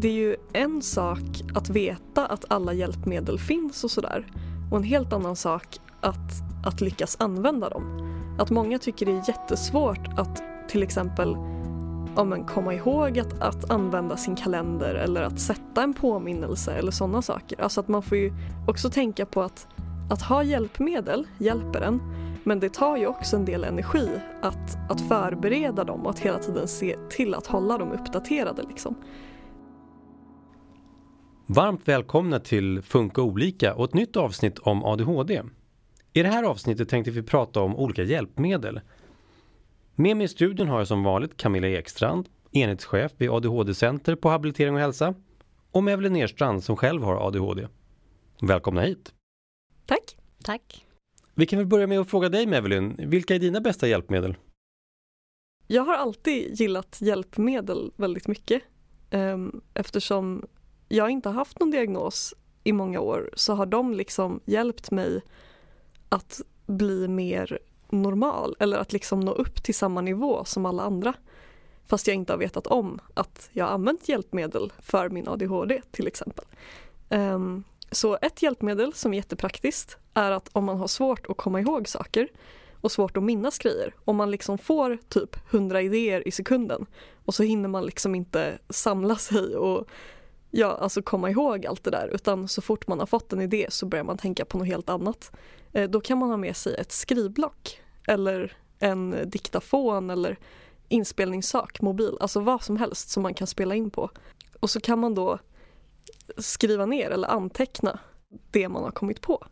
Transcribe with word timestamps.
det 0.00 0.08
är 0.08 0.12
ju 0.12 0.36
en 0.52 0.82
sak 0.82 1.42
att 1.54 1.70
veta 1.70 2.26
att 2.26 2.44
alla 2.48 2.72
hjälpmedel 2.72 3.38
finns 3.38 3.84
och 3.84 3.90
sådär 3.90 4.26
och 4.70 4.76
en 4.76 4.82
helt 4.82 5.12
annan 5.12 5.36
sak 5.36 5.78
att, 6.00 6.32
att 6.64 6.80
lyckas 6.80 7.16
använda 7.20 7.68
dem. 7.68 8.14
Att 8.38 8.50
många 8.50 8.78
tycker 8.78 9.06
det 9.06 9.12
är 9.12 9.28
jättesvårt 9.28 10.08
att 10.16 10.42
till 10.68 10.82
exempel 10.82 11.36
ja, 12.16 12.24
men 12.24 12.44
komma 12.44 12.74
ihåg 12.74 13.18
att, 13.18 13.40
att 13.40 13.70
använda 13.70 14.16
sin 14.16 14.36
kalender 14.36 14.94
eller 14.94 15.22
att 15.22 15.40
sätta 15.40 15.82
en 15.82 15.94
påminnelse 15.94 16.72
eller 16.72 16.90
sådana 16.90 17.22
saker. 17.22 17.60
Alltså 17.60 17.80
att 17.80 17.88
man 17.88 18.02
får 18.02 18.18
ju 18.18 18.32
också 18.66 18.90
tänka 18.90 19.26
på 19.26 19.42
att, 19.42 19.66
att 20.10 20.22
ha 20.22 20.42
hjälpmedel 20.42 21.26
hjälper 21.38 21.80
en 21.80 22.00
men 22.44 22.60
det 22.60 22.72
tar 22.72 22.96
ju 22.96 23.06
också 23.06 23.36
en 23.36 23.44
del 23.44 23.64
energi 23.64 24.08
att, 24.42 24.90
att 24.90 25.00
förbereda 25.00 25.84
dem 25.84 26.00
och 26.00 26.10
att 26.10 26.18
hela 26.18 26.38
tiden 26.38 26.68
se 26.68 26.96
till 27.10 27.34
att 27.34 27.46
hålla 27.46 27.78
dem 27.78 27.92
uppdaterade. 27.92 28.62
Liksom. 28.62 28.94
Varmt 31.50 31.88
välkomna 31.88 32.40
till 32.40 32.82
Funka 32.82 33.22
olika 33.22 33.74
och 33.74 33.84
ett 33.84 33.94
nytt 33.94 34.16
avsnitt 34.16 34.58
om 34.58 34.84
ADHD. 34.84 35.42
I 36.12 36.22
det 36.22 36.28
här 36.28 36.42
avsnittet 36.42 36.88
tänkte 36.88 37.10
vi 37.10 37.22
prata 37.22 37.60
om 37.60 37.76
olika 37.76 38.02
hjälpmedel. 38.02 38.80
Med 39.94 40.16
mig 40.16 40.24
i 40.24 40.28
studion 40.28 40.68
har 40.68 40.78
jag 40.78 40.88
som 40.88 41.02
vanligt 41.02 41.36
Camilla 41.36 41.68
Ekstrand, 41.68 42.28
enhetschef 42.52 43.12
vid 43.16 43.30
ADHD-center 43.30 44.14
på 44.14 44.28
Habilitering 44.28 44.74
och 44.74 44.80
hälsa 44.80 45.14
och 45.70 45.90
Evelyn 45.90 46.12
Nerstrand 46.12 46.64
som 46.64 46.76
själv 46.76 47.02
har 47.02 47.26
ADHD. 47.26 47.68
Välkomna 48.40 48.80
hit! 48.80 49.12
Tack! 49.86 50.16
Tack! 50.44 50.86
Vi 51.34 51.46
kan 51.46 51.58
väl 51.58 51.66
börja 51.66 51.86
med 51.86 52.00
att 52.00 52.10
fråga 52.10 52.28
dig 52.28 52.54
Evelyn, 52.54 52.96
vilka 52.98 53.34
är 53.34 53.38
dina 53.38 53.60
bästa 53.60 53.88
hjälpmedel? 53.88 54.36
Jag 55.66 55.82
har 55.82 55.94
alltid 55.94 56.60
gillat 56.60 56.98
hjälpmedel 57.00 57.92
väldigt 57.96 58.28
mycket 58.28 58.62
ehm, 59.10 59.60
eftersom 59.74 60.46
jag 60.88 61.10
inte 61.10 61.28
har 61.28 61.34
haft 61.34 61.60
någon 61.60 61.70
diagnos 61.70 62.34
i 62.64 62.72
många 62.72 63.00
år 63.00 63.30
så 63.34 63.54
har 63.54 63.66
de 63.66 63.94
liksom 63.94 64.40
hjälpt 64.44 64.90
mig 64.90 65.22
att 66.08 66.40
bli 66.66 67.08
mer 67.08 67.58
normal 67.90 68.56
eller 68.58 68.78
att 68.78 68.92
liksom 68.92 69.20
nå 69.20 69.32
upp 69.32 69.62
till 69.62 69.74
samma 69.74 70.00
nivå 70.00 70.44
som 70.44 70.66
alla 70.66 70.82
andra. 70.82 71.14
Fast 71.86 72.06
jag 72.06 72.16
inte 72.16 72.32
har 72.32 72.38
vetat 72.38 72.66
om 72.66 73.00
att 73.14 73.50
jag 73.52 73.64
har 73.64 73.72
använt 73.72 74.08
hjälpmedel 74.08 74.72
för 74.78 75.08
min 75.08 75.28
ADHD 75.28 75.80
till 75.90 76.06
exempel. 76.06 76.44
Um, 77.08 77.64
så 77.90 78.18
ett 78.22 78.42
hjälpmedel 78.42 78.94
som 78.94 79.12
är 79.12 79.16
jättepraktiskt 79.16 79.96
är 80.14 80.30
att 80.30 80.48
om 80.52 80.64
man 80.64 80.78
har 80.78 80.86
svårt 80.86 81.26
att 81.30 81.36
komma 81.36 81.60
ihåg 81.60 81.88
saker 81.88 82.28
och 82.80 82.92
svårt 82.92 83.16
att 83.16 83.22
minnas 83.22 83.58
grejer, 83.58 83.94
om 84.04 84.16
man 84.16 84.30
liksom 84.30 84.58
får 84.58 84.98
typ 85.08 85.36
100 85.50 85.82
idéer 85.82 86.28
i 86.28 86.30
sekunden 86.30 86.86
och 87.24 87.34
så 87.34 87.42
hinner 87.42 87.68
man 87.68 87.86
liksom 87.86 88.14
inte 88.14 88.58
samla 88.68 89.16
sig 89.16 89.56
och 89.56 89.88
ja, 90.50 90.76
alltså 90.80 91.02
komma 91.02 91.30
ihåg 91.30 91.66
allt 91.66 91.84
det 91.84 91.90
där 91.90 92.08
utan 92.14 92.48
så 92.48 92.62
fort 92.62 92.86
man 92.86 92.98
har 92.98 93.06
fått 93.06 93.32
en 93.32 93.40
idé 93.40 93.66
så 93.70 93.86
börjar 93.86 94.04
man 94.04 94.18
tänka 94.18 94.44
på 94.44 94.58
något 94.58 94.66
helt 94.66 94.88
annat. 94.88 95.32
Eh, 95.72 95.90
då 95.90 96.00
kan 96.00 96.18
man 96.18 96.30
ha 96.30 96.36
med 96.36 96.56
sig 96.56 96.74
ett 96.74 96.92
skrivblock 96.92 97.80
eller 98.06 98.56
en 98.78 99.16
diktafon 99.26 100.10
eller 100.10 100.38
inspelningssak, 100.88 101.80
mobil, 101.80 102.16
alltså 102.20 102.40
vad 102.40 102.62
som 102.62 102.76
helst 102.76 103.10
som 103.10 103.22
man 103.22 103.34
kan 103.34 103.46
spela 103.46 103.74
in 103.74 103.90
på. 103.90 104.10
Och 104.60 104.70
så 104.70 104.80
kan 104.80 104.98
man 104.98 105.14
då 105.14 105.38
skriva 106.36 106.86
ner 106.86 107.10
eller 107.10 107.28
anteckna 107.28 107.98
det 108.50 108.68
man 108.68 108.82
har 108.82 108.90
kommit 108.90 109.20
på. 109.20 109.46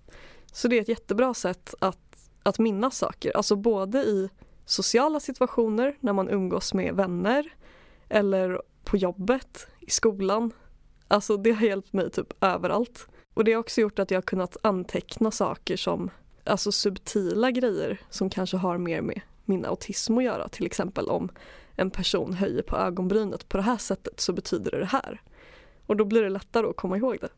Så 0.52 0.68
det 0.68 0.76
är 0.76 0.80
ett 0.80 0.88
jättebra 0.88 1.34
sätt 1.34 1.74
att, 1.78 2.30
att 2.42 2.58
minnas 2.58 2.98
saker, 2.98 3.36
alltså 3.36 3.56
både 3.56 3.98
i 3.98 4.28
sociala 4.64 5.20
situationer 5.20 5.96
när 6.00 6.12
man 6.12 6.28
umgås 6.28 6.74
med 6.74 6.94
vänner 6.94 7.52
eller 8.08 8.62
på 8.84 8.96
jobbet, 8.96 9.66
i 9.80 9.90
skolan, 9.90 10.52
Alltså 11.08 11.36
det 11.36 11.52
har 11.52 11.66
hjälpt 11.66 11.92
mig 11.92 12.10
typ 12.10 12.44
överallt. 12.44 13.08
Och 13.34 13.44
det 13.44 13.52
har 13.52 13.60
också 13.60 13.80
gjort 13.80 13.98
att 13.98 14.10
jag 14.10 14.16
har 14.16 14.22
kunnat 14.22 14.56
anteckna 14.62 15.30
saker 15.30 15.76
som 15.76 16.10
alltså 16.44 16.72
subtila 16.72 17.50
grejer 17.50 18.00
som 18.10 18.30
kanske 18.30 18.56
har 18.56 18.78
mer 18.78 19.00
med 19.00 19.20
min 19.44 19.64
autism 19.64 20.18
att 20.18 20.24
göra. 20.24 20.48
Till 20.48 20.66
exempel 20.66 21.08
om 21.08 21.28
en 21.76 21.90
person 21.90 22.32
höjer 22.32 22.62
på 22.62 22.76
ögonbrynet 22.76 23.48
på 23.48 23.56
det 23.56 23.62
här 23.62 23.76
sättet 23.76 24.20
så 24.20 24.32
betyder 24.32 24.70
det 24.70 24.78
det 24.78 24.86
här. 24.86 25.20
Och 25.86 25.96
då 25.96 26.04
blir 26.04 26.22
det 26.22 26.28
lättare 26.28 26.66
att 26.66 26.76
komma 26.76 26.96
ihåg 26.96 27.18
det. 27.20 27.28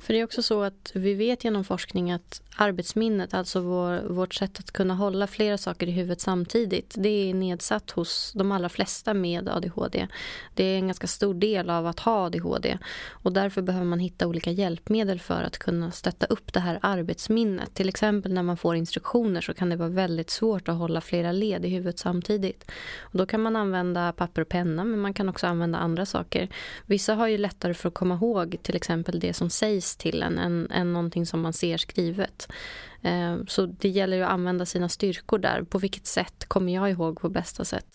För 0.00 0.12
det 0.12 0.20
är 0.20 0.24
också 0.24 0.42
så 0.42 0.62
att 0.62 0.90
vi 0.94 1.14
vet 1.14 1.44
genom 1.44 1.64
forskning 1.64 2.12
att 2.12 2.42
arbetsminnet, 2.56 3.34
alltså 3.34 3.60
vår, 3.60 4.08
vårt 4.08 4.34
sätt 4.34 4.58
att 4.58 4.70
kunna 4.70 4.94
hålla 4.94 5.26
flera 5.26 5.58
saker 5.58 5.86
i 5.86 5.90
huvudet 5.90 6.20
samtidigt, 6.20 6.94
det 6.98 7.08
är 7.08 7.34
nedsatt 7.34 7.90
hos 7.90 8.32
de 8.32 8.52
allra 8.52 8.68
flesta 8.68 9.14
med 9.14 9.48
ADHD. 9.48 10.08
Det 10.54 10.64
är 10.64 10.76
en 10.78 10.86
ganska 10.86 11.06
stor 11.06 11.34
del 11.34 11.70
av 11.70 11.86
att 11.86 12.00
ha 12.00 12.26
ADHD 12.26 12.78
och 13.10 13.32
därför 13.32 13.62
behöver 13.62 13.86
man 13.86 13.98
hitta 13.98 14.26
olika 14.26 14.50
hjälpmedel 14.50 15.20
för 15.20 15.42
att 15.42 15.58
kunna 15.58 15.90
stötta 15.90 16.26
upp 16.26 16.52
det 16.52 16.60
här 16.60 16.78
arbetsminnet. 16.82 17.74
Till 17.74 17.88
exempel 17.88 18.32
när 18.32 18.42
man 18.42 18.56
får 18.56 18.76
instruktioner 18.76 19.40
så 19.40 19.54
kan 19.54 19.68
det 19.68 19.76
vara 19.76 19.88
väldigt 19.88 20.30
svårt 20.30 20.68
att 20.68 20.78
hålla 20.78 21.00
flera 21.00 21.32
led 21.32 21.64
i 21.64 21.68
huvudet 21.68 21.98
samtidigt. 21.98 22.70
Och 23.00 23.18
då 23.18 23.26
kan 23.26 23.42
man 23.42 23.56
använda 23.56 24.12
papper 24.12 24.42
och 24.42 24.48
penna 24.48 24.84
men 24.84 24.98
man 24.98 25.14
kan 25.14 25.28
också 25.28 25.46
använda 25.46 25.78
andra 25.78 26.06
saker. 26.06 26.48
Vissa 26.86 27.14
har 27.14 27.28
ju 27.28 27.38
lättare 27.38 27.74
för 27.74 27.88
att 27.88 27.94
komma 27.94 28.14
ihåg 28.14 28.56
till 28.62 28.76
exempel 28.76 29.20
det 29.20 29.32
som 29.32 29.50
sägs 29.50 29.73
till 29.80 30.22
en 30.22 30.38
än, 30.38 30.70
än 30.70 30.92
någonting 30.92 31.26
som 31.26 31.40
man 31.40 31.52
ser 31.52 31.76
skrivet. 31.76 32.48
Eh, 33.02 33.36
så 33.46 33.66
det 33.66 33.88
gäller 33.88 34.16
ju 34.16 34.22
att 34.22 34.30
använda 34.30 34.66
sina 34.66 34.88
styrkor 34.88 35.38
där. 35.38 35.62
På 35.62 35.78
vilket 35.78 36.06
sätt 36.06 36.44
kommer 36.48 36.74
jag 36.74 36.90
ihåg 36.90 37.20
på 37.20 37.28
bästa 37.28 37.64
sätt? 37.64 37.86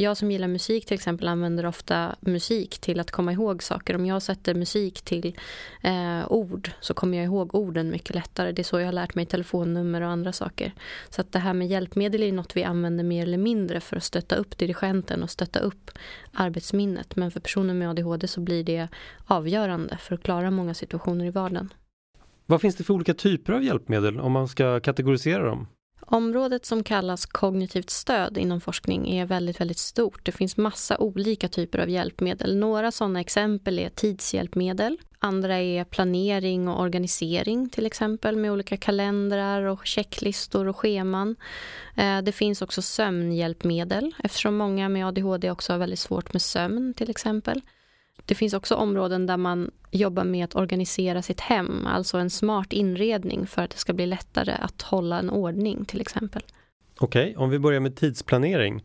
Jag 0.00 0.16
som 0.16 0.30
gillar 0.30 0.48
musik 0.48 0.86
till 0.86 0.94
exempel 0.94 1.28
använder 1.28 1.66
ofta 1.66 2.16
musik 2.20 2.78
till 2.78 3.00
att 3.00 3.10
komma 3.10 3.32
ihåg 3.32 3.62
saker. 3.62 3.94
Om 3.96 4.06
jag 4.06 4.22
sätter 4.22 4.54
musik 4.54 5.02
till 5.02 5.36
eh, 5.82 6.32
ord 6.32 6.70
så 6.80 6.94
kommer 6.94 7.16
jag 7.18 7.24
ihåg 7.24 7.54
orden 7.54 7.90
mycket 7.90 8.14
lättare. 8.14 8.52
Det 8.52 8.62
är 8.62 8.64
så 8.64 8.80
jag 8.80 8.86
har 8.86 8.92
lärt 8.92 9.14
mig 9.14 9.26
telefonnummer 9.26 10.00
och 10.00 10.08
andra 10.08 10.32
saker. 10.32 10.72
Så 11.10 11.20
att 11.20 11.32
det 11.32 11.38
här 11.38 11.52
med 11.52 11.68
hjälpmedel 11.68 12.22
är 12.22 12.32
något 12.32 12.56
vi 12.56 12.64
använder 12.64 13.04
mer 13.04 13.22
eller 13.22 13.38
mindre 13.38 13.80
för 13.80 13.96
att 13.96 14.04
stötta 14.04 14.36
upp 14.36 14.58
dirigenten 14.58 15.22
och 15.22 15.30
stötta 15.30 15.58
upp 15.58 15.90
arbetsminnet. 16.32 17.16
Men 17.16 17.30
för 17.30 17.40
personer 17.40 17.74
med 17.74 17.90
ADHD 17.90 18.28
så 18.28 18.40
blir 18.40 18.64
det 18.64 18.88
avgörande 19.26 19.98
för 20.00 20.14
att 20.14 20.22
klara 20.22 20.50
många 20.50 20.74
situationer 20.74 21.24
i 21.24 21.30
vardagen. 21.30 21.72
Vad 22.46 22.60
finns 22.60 22.76
det 22.76 22.84
för 22.84 22.94
olika 22.94 23.14
typer 23.14 23.52
av 23.52 23.62
hjälpmedel 23.62 24.20
om 24.20 24.32
man 24.32 24.48
ska 24.48 24.80
kategorisera 24.80 25.44
dem? 25.44 25.66
Området 26.10 26.66
som 26.66 26.82
kallas 26.82 27.26
kognitivt 27.26 27.90
stöd 27.90 28.38
inom 28.38 28.60
forskning 28.60 29.10
är 29.10 29.26
väldigt, 29.26 29.60
väldigt 29.60 29.78
stort. 29.78 30.24
Det 30.24 30.32
finns 30.32 30.56
massa 30.56 30.98
olika 30.98 31.48
typer 31.48 31.78
av 31.78 31.88
hjälpmedel. 31.88 32.56
Några 32.56 32.90
sådana 32.92 33.20
exempel 33.20 33.78
är 33.78 33.88
tidshjälpmedel. 33.88 34.98
Andra 35.18 35.58
är 35.58 35.84
planering 35.84 36.68
och 36.68 36.80
organisering 36.80 37.68
till 37.68 37.86
exempel 37.86 38.36
med 38.36 38.52
olika 38.52 38.76
kalendrar 38.76 39.62
och 39.62 39.86
checklistor 39.86 40.68
och 40.68 40.76
scheman. 40.76 41.36
Eh, 41.96 42.22
det 42.22 42.32
finns 42.32 42.62
också 42.62 42.82
sömnhjälpmedel 42.82 44.14
eftersom 44.24 44.56
många 44.56 44.88
med 44.88 45.06
ADHD 45.06 45.50
också 45.50 45.72
har 45.72 45.78
väldigt 45.78 45.98
svårt 45.98 46.32
med 46.32 46.42
sömn 46.42 46.94
till 46.94 47.10
exempel. 47.10 47.62
Det 48.24 48.34
finns 48.34 48.54
också 48.54 48.74
områden 48.74 49.26
där 49.26 49.36
man 49.36 49.70
jobbar 49.90 50.24
med 50.24 50.44
att 50.44 50.56
organisera 50.56 51.22
sitt 51.22 51.40
hem, 51.40 51.86
alltså 51.86 52.18
en 52.18 52.30
smart 52.30 52.72
inredning 52.72 53.46
för 53.46 53.62
att 53.62 53.70
det 53.70 53.76
ska 53.76 53.92
bli 53.92 54.06
lättare 54.06 54.52
att 54.52 54.82
hålla 54.82 55.18
en 55.18 55.30
ordning 55.30 55.84
till 55.84 56.00
exempel. 56.00 56.42
Okej, 56.98 57.22
okay, 57.22 57.36
om 57.44 57.50
vi 57.50 57.58
börjar 57.58 57.80
med 57.80 57.96
tidsplanering. 57.96 58.84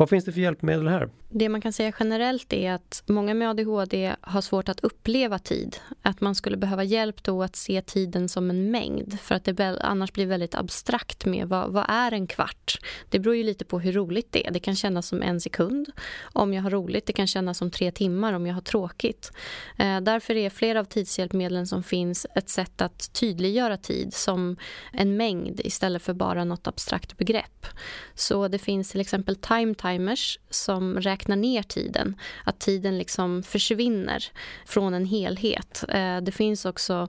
Vad 0.00 0.08
finns 0.08 0.24
det 0.24 0.32
för 0.32 0.40
hjälpmedel 0.40 0.88
här? 0.88 1.08
Det 1.28 1.48
man 1.48 1.60
kan 1.60 1.72
säga 1.72 1.92
generellt 1.98 2.52
är 2.52 2.72
att 2.72 3.02
många 3.06 3.34
med 3.34 3.50
ADHD 3.50 4.14
har 4.20 4.40
svårt 4.40 4.68
att 4.68 4.80
uppleva 4.80 5.38
tid. 5.38 5.76
Att 6.02 6.20
man 6.20 6.34
skulle 6.34 6.56
behöva 6.56 6.84
hjälp 6.84 7.22
då 7.22 7.42
att 7.42 7.56
se 7.56 7.82
tiden 7.82 8.28
som 8.28 8.50
en 8.50 8.70
mängd 8.70 9.20
för 9.20 9.34
att 9.34 9.44
det 9.44 9.78
annars 9.80 10.12
blir 10.12 10.26
väldigt 10.26 10.54
abstrakt 10.54 11.26
med 11.26 11.48
vad, 11.48 11.72
vad 11.72 11.84
är 11.88 12.12
en 12.12 12.26
kvart? 12.26 12.78
Det 13.08 13.18
beror 13.18 13.36
ju 13.36 13.42
lite 13.42 13.64
på 13.64 13.80
hur 13.80 13.92
roligt 13.92 14.32
det 14.32 14.46
är. 14.46 14.50
Det 14.50 14.60
kan 14.60 14.76
kännas 14.76 15.08
som 15.08 15.22
en 15.22 15.40
sekund 15.40 15.92
om 16.22 16.54
jag 16.54 16.62
har 16.62 16.70
roligt. 16.70 17.06
Det 17.06 17.12
kan 17.12 17.26
kännas 17.26 17.58
som 17.58 17.70
tre 17.70 17.90
timmar 17.90 18.32
om 18.32 18.46
jag 18.46 18.54
har 18.54 18.60
tråkigt. 18.60 19.32
Eh, 19.78 20.00
därför 20.00 20.36
är 20.36 20.50
flera 20.50 20.80
av 20.80 20.84
tidshjälpmedlen 20.84 21.66
som 21.66 21.82
finns 21.82 22.26
ett 22.34 22.48
sätt 22.48 22.80
att 22.80 23.12
tydliggöra 23.12 23.76
tid 23.76 24.14
som 24.14 24.56
en 24.92 25.16
mängd 25.16 25.60
istället 25.64 26.02
för 26.02 26.14
bara 26.14 26.44
något 26.44 26.66
abstrakt 26.66 27.16
begrepp. 27.16 27.66
Så 28.14 28.48
det 28.48 28.58
finns 28.58 28.90
till 28.90 29.00
exempel 29.00 29.36
time 29.36 29.74
timers 29.90 30.38
som 30.50 31.00
räknar 31.00 31.36
ner 31.36 31.62
tiden. 31.62 32.16
Att 32.44 32.60
tiden 32.60 32.98
liksom 32.98 33.42
försvinner 33.42 34.24
från 34.66 34.94
en 34.94 35.04
helhet. 35.04 35.84
Eh, 35.88 36.20
det 36.20 36.32
finns 36.32 36.64
också 36.64 37.08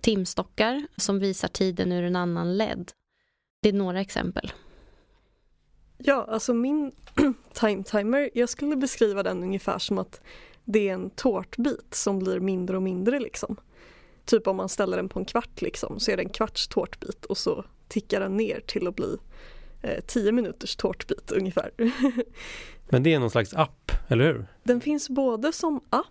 timstockar 0.00 0.86
som 0.96 1.18
visar 1.18 1.48
tiden 1.48 1.92
ur 1.92 2.04
en 2.04 2.16
annan 2.16 2.56
led. 2.56 2.92
Det 3.62 3.68
är 3.68 3.72
några 3.72 4.00
exempel. 4.00 4.52
Ja, 5.98 6.26
alltså 6.28 6.54
min 6.54 6.92
time 7.52 7.82
timer, 7.82 8.30
jag 8.34 8.48
skulle 8.48 8.76
beskriva 8.76 9.22
den 9.22 9.42
ungefär 9.42 9.78
som 9.78 9.98
att 9.98 10.20
det 10.64 10.88
är 10.88 10.94
en 10.94 11.10
tårtbit 11.10 11.94
som 11.94 12.18
blir 12.18 12.40
mindre 12.40 12.76
och 12.76 12.82
mindre 12.82 13.20
liksom. 13.20 13.56
Typ 14.24 14.46
om 14.46 14.56
man 14.56 14.68
ställer 14.68 14.96
den 14.96 15.08
på 15.08 15.18
en 15.18 15.24
kvart 15.24 15.62
liksom 15.62 16.00
så 16.00 16.10
är 16.10 16.16
det 16.16 16.22
en 16.22 16.28
kvarts 16.28 16.68
tårtbit 16.68 17.24
och 17.24 17.38
så 17.38 17.64
tickar 17.88 18.20
den 18.20 18.36
ner 18.36 18.60
till 18.66 18.86
att 18.86 18.96
bli 18.96 19.16
eh, 19.82 20.00
tio 20.06 20.32
minuters 20.32 20.76
tårtbit 20.76 21.32
ungefär. 21.32 21.70
Men 22.90 23.02
det 23.02 23.14
är 23.14 23.18
någon 23.18 23.30
slags 23.30 23.54
app, 23.54 23.92
eller 24.08 24.24
hur? 24.24 24.46
Den 24.62 24.80
finns 24.80 25.08
både 25.08 25.52
som 25.52 25.80
app 25.90 26.06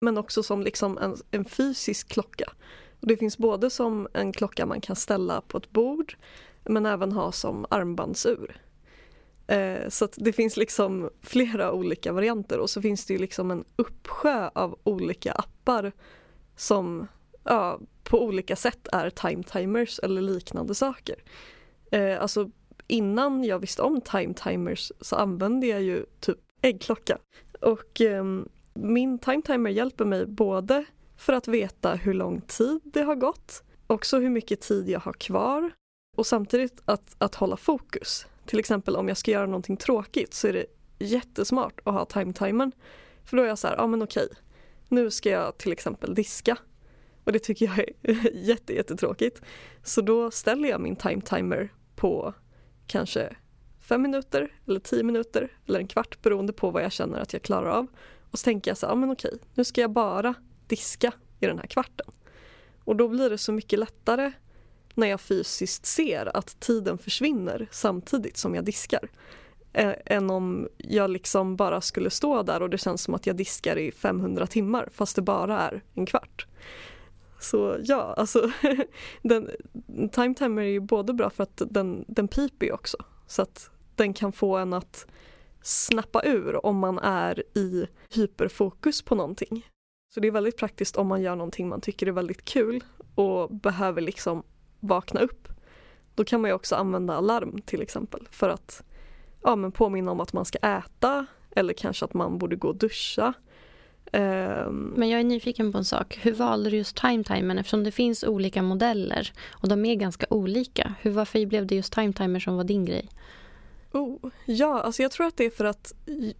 men 0.00 0.18
också 0.18 0.42
som 0.42 0.62
liksom 0.62 0.98
en, 0.98 1.16
en 1.30 1.44
fysisk 1.44 2.08
klocka. 2.08 2.52
Det 3.00 3.16
finns 3.16 3.38
både 3.38 3.70
som 3.70 4.08
en 4.12 4.32
klocka 4.32 4.66
man 4.66 4.80
kan 4.80 4.96
ställa 4.96 5.40
på 5.40 5.58
ett 5.58 5.70
bord 5.70 6.16
men 6.64 6.86
även 6.86 7.12
ha 7.12 7.32
som 7.32 7.66
armbandsur. 7.70 8.60
Eh, 9.46 9.88
så 9.88 10.08
det 10.16 10.32
finns 10.32 10.56
liksom 10.56 11.10
flera 11.22 11.72
olika 11.72 12.12
varianter 12.12 12.58
och 12.58 12.70
så 12.70 12.82
finns 12.82 13.06
det 13.06 13.12
ju 13.12 13.18
liksom 13.18 13.50
en 13.50 13.64
uppsjö 13.76 14.50
av 14.54 14.78
olika 14.84 15.32
appar 15.32 15.92
som 16.56 17.06
ja, 17.44 17.80
på 18.04 18.24
olika 18.24 18.56
sätt 18.56 18.88
är 18.92 19.10
time 19.10 19.42
timers 19.42 19.98
eller 19.98 20.22
liknande 20.22 20.74
saker. 20.74 21.16
Eh, 21.90 22.22
alltså 22.22 22.50
innan 22.86 23.44
jag 23.44 23.58
visste 23.58 23.82
om 23.82 24.00
time 24.00 24.34
timers 24.34 24.92
så 25.00 25.16
använde 25.16 25.66
jag 25.66 25.82
ju 25.82 26.06
typ 26.20 26.38
äggklocka. 26.62 27.18
Och 27.60 28.00
eh, 28.00 28.24
min 28.74 29.18
time 29.18 29.42
timer 29.42 29.70
hjälper 29.70 30.04
mig 30.04 30.26
både 30.26 30.84
för 31.16 31.32
att 31.32 31.48
veta 31.48 31.94
hur 31.94 32.14
lång 32.14 32.40
tid 32.40 32.80
det 32.84 33.02
har 33.02 33.14
gått, 33.14 33.62
också 33.86 34.18
hur 34.18 34.30
mycket 34.30 34.60
tid 34.60 34.88
jag 34.88 35.00
har 35.00 35.12
kvar 35.12 35.70
och 36.16 36.26
samtidigt 36.26 36.82
att, 36.84 37.16
att 37.18 37.34
hålla 37.34 37.56
fokus. 37.56 38.26
Till 38.46 38.58
exempel 38.58 38.96
om 38.96 39.08
jag 39.08 39.16
ska 39.16 39.30
göra 39.30 39.46
någonting 39.46 39.76
tråkigt 39.76 40.34
så 40.34 40.48
är 40.48 40.52
det 40.52 40.66
jättesmart 40.98 41.80
att 41.84 41.94
ha 41.94 42.04
time-timern. 42.04 42.72
För 43.24 43.36
då 43.36 43.42
är 43.42 43.46
jag 43.46 43.58
så 43.58 43.68
här, 43.68 43.76
ja 43.76 43.86
men 43.86 44.02
okej, 44.02 44.28
nu 44.88 45.10
ska 45.10 45.30
jag 45.30 45.58
till 45.58 45.72
exempel 45.72 46.14
diska. 46.14 46.56
Och 47.24 47.32
det 47.32 47.38
tycker 47.38 47.66
jag 47.66 47.78
är 47.78 47.92
jätte, 48.34 48.74
jättetråkigt. 48.74 49.42
Så 49.82 50.00
då 50.00 50.30
ställer 50.30 50.68
jag 50.68 50.80
min 50.80 50.96
time-timer 50.96 51.72
på 51.96 52.34
kanske 52.86 53.36
fem 53.80 54.02
minuter 54.02 54.52
eller 54.66 54.80
tio 54.80 55.02
minuter 55.02 55.48
eller 55.66 55.78
en 55.78 55.86
kvart 55.86 56.22
beroende 56.22 56.52
på 56.52 56.70
vad 56.70 56.82
jag 56.82 56.92
känner 56.92 57.20
att 57.20 57.32
jag 57.32 57.42
klarar 57.42 57.70
av. 57.70 57.86
Och 58.30 58.38
så 58.38 58.44
tänker 58.44 58.70
jag 58.70 58.78
så 58.78 58.86
här, 58.86 58.92
ja 58.92 58.96
men 58.96 59.10
okej, 59.10 59.38
nu 59.54 59.64
ska 59.64 59.80
jag 59.80 59.90
bara 59.90 60.34
diska 60.66 61.12
i 61.40 61.46
den 61.46 61.58
här 61.58 61.66
kvarten. 61.66 62.06
Och 62.84 62.96
då 62.96 63.08
blir 63.08 63.30
det 63.30 63.38
så 63.38 63.52
mycket 63.52 63.78
lättare 63.78 64.32
när 64.94 65.06
jag 65.06 65.20
fysiskt 65.20 65.86
ser 65.86 66.36
att 66.36 66.60
tiden 66.60 66.98
försvinner 66.98 67.68
samtidigt 67.70 68.36
som 68.36 68.54
jag 68.54 68.64
diskar. 68.64 69.10
Eh, 69.72 69.92
än 70.06 70.30
om 70.30 70.68
jag 70.78 71.10
liksom 71.10 71.56
bara 71.56 71.80
skulle 71.80 72.10
stå 72.10 72.42
där 72.42 72.62
och 72.62 72.70
det 72.70 72.78
känns 72.78 73.02
som 73.02 73.14
att 73.14 73.26
jag 73.26 73.36
diskar 73.36 73.76
i 73.78 73.92
500 73.92 74.46
timmar 74.46 74.88
fast 74.92 75.16
det 75.16 75.22
bara 75.22 75.60
är 75.60 75.82
en 75.94 76.06
kvart. 76.06 76.46
Så 77.44 77.76
ja, 77.84 78.14
alltså 78.16 78.50
den, 79.22 79.50
time 80.12 80.34
timer 80.34 80.62
är 80.62 80.66
ju 80.66 80.80
både 80.80 81.12
bra 81.12 81.30
för 81.30 81.42
att 81.42 81.62
den, 81.70 82.04
den 82.08 82.28
piper 82.28 82.66
ju 82.66 82.72
också 82.72 82.96
så 83.26 83.42
att 83.42 83.70
den 83.94 84.14
kan 84.14 84.32
få 84.32 84.56
en 84.56 84.72
att 84.72 85.06
snappa 85.62 86.22
ur 86.24 86.66
om 86.66 86.78
man 86.78 86.98
är 86.98 87.42
i 87.58 87.86
hyperfokus 88.10 89.02
på 89.02 89.14
någonting. 89.14 89.66
Så 90.14 90.20
det 90.20 90.28
är 90.28 90.32
väldigt 90.32 90.56
praktiskt 90.56 90.96
om 90.96 91.06
man 91.06 91.22
gör 91.22 91.36
någonting 91.36 91.68
man 91.68 91.80
tycker 91.80 92.06
är 92.06 92.12
väldigt 92.12 92.44
kul 92.44 92.84
och 93.14 93.54
behöver 93.54 94.00
liksom 94.00 94.42
vakna 94.80 95.20
upp. 95.20 95.48
Då 96.14 96.24
kan 96.24 96.40
man 96.40 96.50
ju 96.50 96.54
också 96.54 96.74
använda 96.74 97.14
alarm 97.14 97.60
till 97.64 97.82
exempel 97.82 98.28
för 98.30 98.48
att 98.48 98.82
ja, 99.42 99.56
men 99.56 99.72
påminna 99.72 100.10
om 100.10 100.20
att 100.20 100.32
man 100.32 100.44
ska 100.44 100.58
äta 100.58 101.26
eller 101.56 101.74
kanske 101.74 102.04
att 102.04 102.14
man 102.14 102.38
borde 102.38 102.56
gå 102.56 102.68
och 102.68 102.76
duscha. 102.76 103.34
Um... 104.14 104.94
Men 104.96 105.08
jag 105.08 105.20
är 105.20 105.24
nyfiken 105.24 105.72
på 105.72 105.78
en 105.78 105.84
sak. 105.84 106.18
Hur 106.22 106.32
valde 106.32 106.70
du 106.70 106.76
just 106.76 106.96
time-timern 106.96 107.58
eftersom 107.58 107.84
det 107.84 107.92
finns 107.92 108.24
olika 108.24 108.62
modeller 108.62 109.32
och 109.50 109.68
de 109.68 109.84
är 109.84 109.94
ganska 109.94 110.26
olika? 110.30 110.94
Hur, 111.00 111.10
varför 111.10 111.46
blev 111.46 111.66
det 111.66 111.74
just 111.74 111.92
time-timer 111.92 112.40
som 112.40 112.56
var 112.56 112.64
din 112.64 112.84
grej? 112.84 113.08
Oh, 113.92 114.30
ja, 114.44 114.80
alltså 114.80 115.02
jag 115.02 115.10
tror 115.10 115.26
att 115.26 115.36
det 115.36 115.44
är 115.44 115.50
för 115.50 115.64
att 115.64 115.94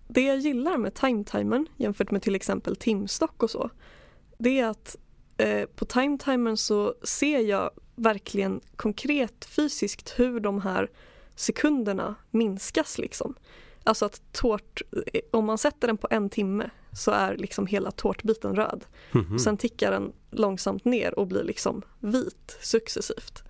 det 0.09 0.21
jag 0.21 0.39
gillar 0.39 0.77
med 0.77 0.95
time-timern 0.95 1.67
jämfört 1.77 2.11
med 2.11 2.23
till 2.23 2.35
exempel 2.35 2.77
timstock 2.77 3.43
och 3.43 3.51
så 3.51 3.71
det 4.39 4.61
är 4.61 4.67
att 4.67 4.97
eh, 5.37 5.65
på 5.65 5.85
time-timern 5.85 6.57
så 6.57 6.95
ser 7.03 7.39
jag 7.39 7.71
verkligen 7.95 8.61
konkret 8.77 9.45
fysiskt 9.45 10.15
hur 10.17 10.41
de 10.41 10.61
här 10.61 10.91
sekunderna 11.35 12.15
minskas 12.31 12.99
liksom. 12.99 13.35
Alltså 13.85 14.05
att 14.05 14.33
tårt, 14.33 14.83
om 15.31 15.45
man 15.45 15.59
sätter 15.59 15.87
den 15.87 15.97
på 15.97 16.09
en 16.11 16.31
timme 16.31 16.71
så 16.93 17.11
är 17.11 17.37
liksom 17.37 17.67
hela 17.67 17.91
tårtbiten 17.91 18.57
röd. 18.57 18.85
Mm 19.13 19.27
-hmm. 19.27 19.39
Sen 19.39 19.57
tickar 19.57 19.91
den 19.91 20.13
långsamt 20.31 20.85
ner 20.85 21.19
och 21.19 21.27
blir 21.27 21.45
liksom 21.45 21.83
vit 22.01 22.59
successivt. 22.61 23.43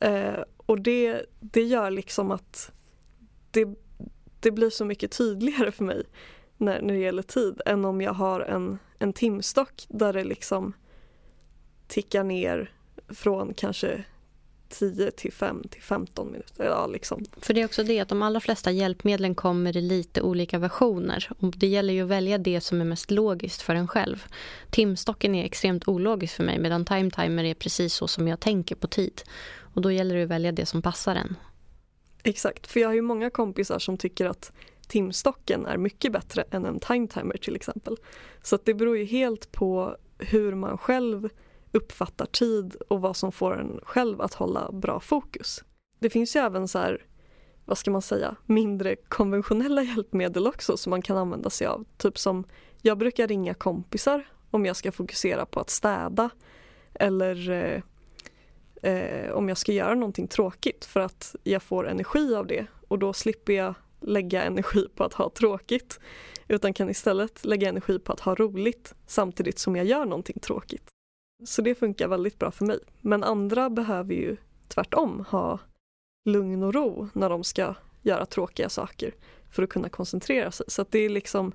Eh, 0.00 0.40
och 0.56 0.80
det, 0.80 1.26
det 1.40 1.62
gör 1.62 1.90
liksom 1.90 2.30
att 2.30 2.72
det, 3.50 3.68
det 4.40 4.50
blir 4.50 4.70
så 4.70 4.84
mycket 4.84 5.10
tydligare 5.10 5.72
för 5.72 5.84
mig 5.84 6.04
när, 6.56 6.82
när 6.82 6.94
det 6.94 7.00
gäller 7.00 7.22
tid 7.22 7.60
än 7.66 7.84
om 7.84 8.00
jag 8.00 8.12
har 8.12 8.40
en, 8.40 8.78
en 8.98 9.12
timstock 9.12 9.86
där 9.88 10.12
det 10.12 10.24
liksom 10.24 10.72
tickar 11.88 12.24
ner 12.24 12.72
från 13.08 13.54
kanske 13.54 14.04
10 14.78 15.10
till 15.10 15.32
5 15.32 15.62
till 15.68 15.82
15 15.82 16.32
minuter. 16.32 16.64
Ja, 16.64 16.86
liksom. 16.86 17.24
För 17.40 17.54
det 17.54 17.60
är 17.60 17.64
också 17.64 17.82
det 17.82 18.00
att 18.00 18.08
de 18.08 18.22
allra 18.22 18.40
flesta 18.40 18.70
hjälpmedlen 18.70 19.34
kommer 19.34 19.76
i 19.76 19.80
lite 19.80 20.22
olika 20.22 20.58
versioner. 20.58 21.30
Och 21.38 21.54
det 21.56 21.66
gäller 21.66 21.94
ju 21.94 22.02
att 22.02 22.08
välja 22.08 22.38
det 22.38 22.60
som 22.60 22.80
är 22.80 22.84
mest 22.84 23.10
logiskt 23.10 23.62
för 23.62 23.74
en 23.74 23.88
själv. 23.88 24.24
Timstocken 24.70 25.34
är 25.34 25.44
extremt 25.44 25.88
ologisk 25.88 26.36
för 26.36 26.44
mig 26.44 26.58
medan 26.58 26.84
time 26.84 27.10
timer 27.10 27.44
är 27.44 27.54
precis 27.54 27.94
så 27.94 28.08
som 28.08 28.28
jag 28.28 28.40
tänker 28.40 28.74
på 28.74 28.86
tid. 28.86 29.22
Och 29.74 29.82
då 29.82 29.92
gäller 29.92 30.16
det 30.16 30.22
att 30.22 30.30
välja 30.30 30.52
det 30.52 30.66
som 30.66 30.82
passar 30.82 31.16
en. 31.16 31.36
Exakt, 32.22 32.66
för 32.66 32.80
jag 32.80 32.88
har 32.88 32.94
ju 32.94 33.02
många 33.02 33.30
kompisar 33.30 33.78
som 33.78 33.98
tycker 33.98 34.26
att 34.26 34.52
timstocken 34.88 35.66
är 35.66 35.76
mycket 35.76 36.12
bättre 36.12 36.44
än 36.50 36.64
en 36.64 36.80
time 36.80 37.08
timer 37.08 37.36
till 37.36 37.56
exempel. 37.56 37.96
Så 38.42 38.58
det 38.64 38.74
beror 38.74 38.98
ju 38.98 39.04
helt 39.04 39.52
på 39.52 39.96
hur 40.18 40.54
man 40.54 40.78
själv 40.78 41.28
uppfattar 41.76 42.26
tid 42.26 42.76
och 42.88 43.00
vad 43.00 43.16
som 43.16 43.32
får 43.32 43.60
en 43.60 43.80
själv 43.82 44.20
att 44.20 44.34
hålla 44.34 44.72
bra 44.72 45.00
fokus. 45.00 45.64
Det 45.98 46.10
finns 46.10 46.36
ju 46.36 46.40
även 46.40 46.68
så 46.68 46.78
här, 46.78 47.04
vad 47.64 47.78
ska 47.78 47.90
man 47.90 48.02
säga, 48.02 48.36
mindre 48.46 48.96
konventionella 48.96 49.82
hjälpmedel 49.82 50.46
också 50.46 50.76
som 50.76 50.90
man 50.90 51.02
kan 51.02 51.16
använda 51.16 51.50
sig 51.50 51.66
av. 51.66 51.84
Typ 51.96 52.18
som, 52.18 52.44
jag 52.82 52.98
brukar 52.98 53.28
ringa 53.28 53.54
kompisar 53.54 54.28
om 54.50 54.66
jag 54.66 54.76
ska 54.76 54.92
fokusera 54.92 55.46
på 55.46 55.60
att 55.60 55.70
städa 55.70 56.30
eller 56.94 57.50
eh, 57.50 57.82
eh, 58.92 59.32
om 59.32 59.48
jag 59.48 59.58
ska 59.58 59.72
göra 59.72 59.94
någonting 59.94 60.28
tråkigt 60.28 60.84
för 60.84 61.00
att 61.00 61.36
jag 61.42 61.62
får 61.62 61.88
energi 61.88 62.34
av 62.34 62.46
det 62.46 62.66
och 62.88 62.98
då 62.98 63.12
slipper 63.12 63.52
jag 63.52 63.74
lägga 64.00 64.42
energi 64.42 64.88
på 64.94 65.04
att 65.04 65.14
ha 65.14 65.30
tråkigt 65.30 66.00
utan 66.48 66.72
kan 66.72 66.90
istället 66.90 67.44
lägga 67.44 67.68
energi 67.68 67.98
på 67.98 68.12
att 68.12 68.20
ha 68.20 68.34
roligt 68.34 68.94
samtidigt 69.06 69.58
som 69.58 69.76
jag 69.76 69.86
gör 69.86 70.04
någonting 70.04 70.38
tråkigt. 70.40 70.88
Så 71.44 71.62
det 71.62 71.74
funkar 71.74 72.08
väldigt 72.08 72.38
bra 72.38 72.50
för 72.50 72.66
mig. 72.66 72.78
Men 73.00 73.24
andra 73.24 73.70
behöver 73.70 74.14
ju 74.14 74.36
tvärtom 74.68 75.24
ha 75.28 75.58
lugn 76.24 76.62
och 76.62 76.74
ro 76.74 77.08
när 77.12 77.28
de 77.30 77.44
ska 77.44 77.74
göra 78.02 78.26
tråkiga 78.26 78.68
saker 78.68 79.14
för 79.50 79.62
att 79.62 79.70
kunna 79.70 79.88
koncentrera 79.88 80.50
sig. 80.50 80.66
Så 80.68 80.84
det 80.90 80.98
är 80.98 81.08
liksom 81.08 81.52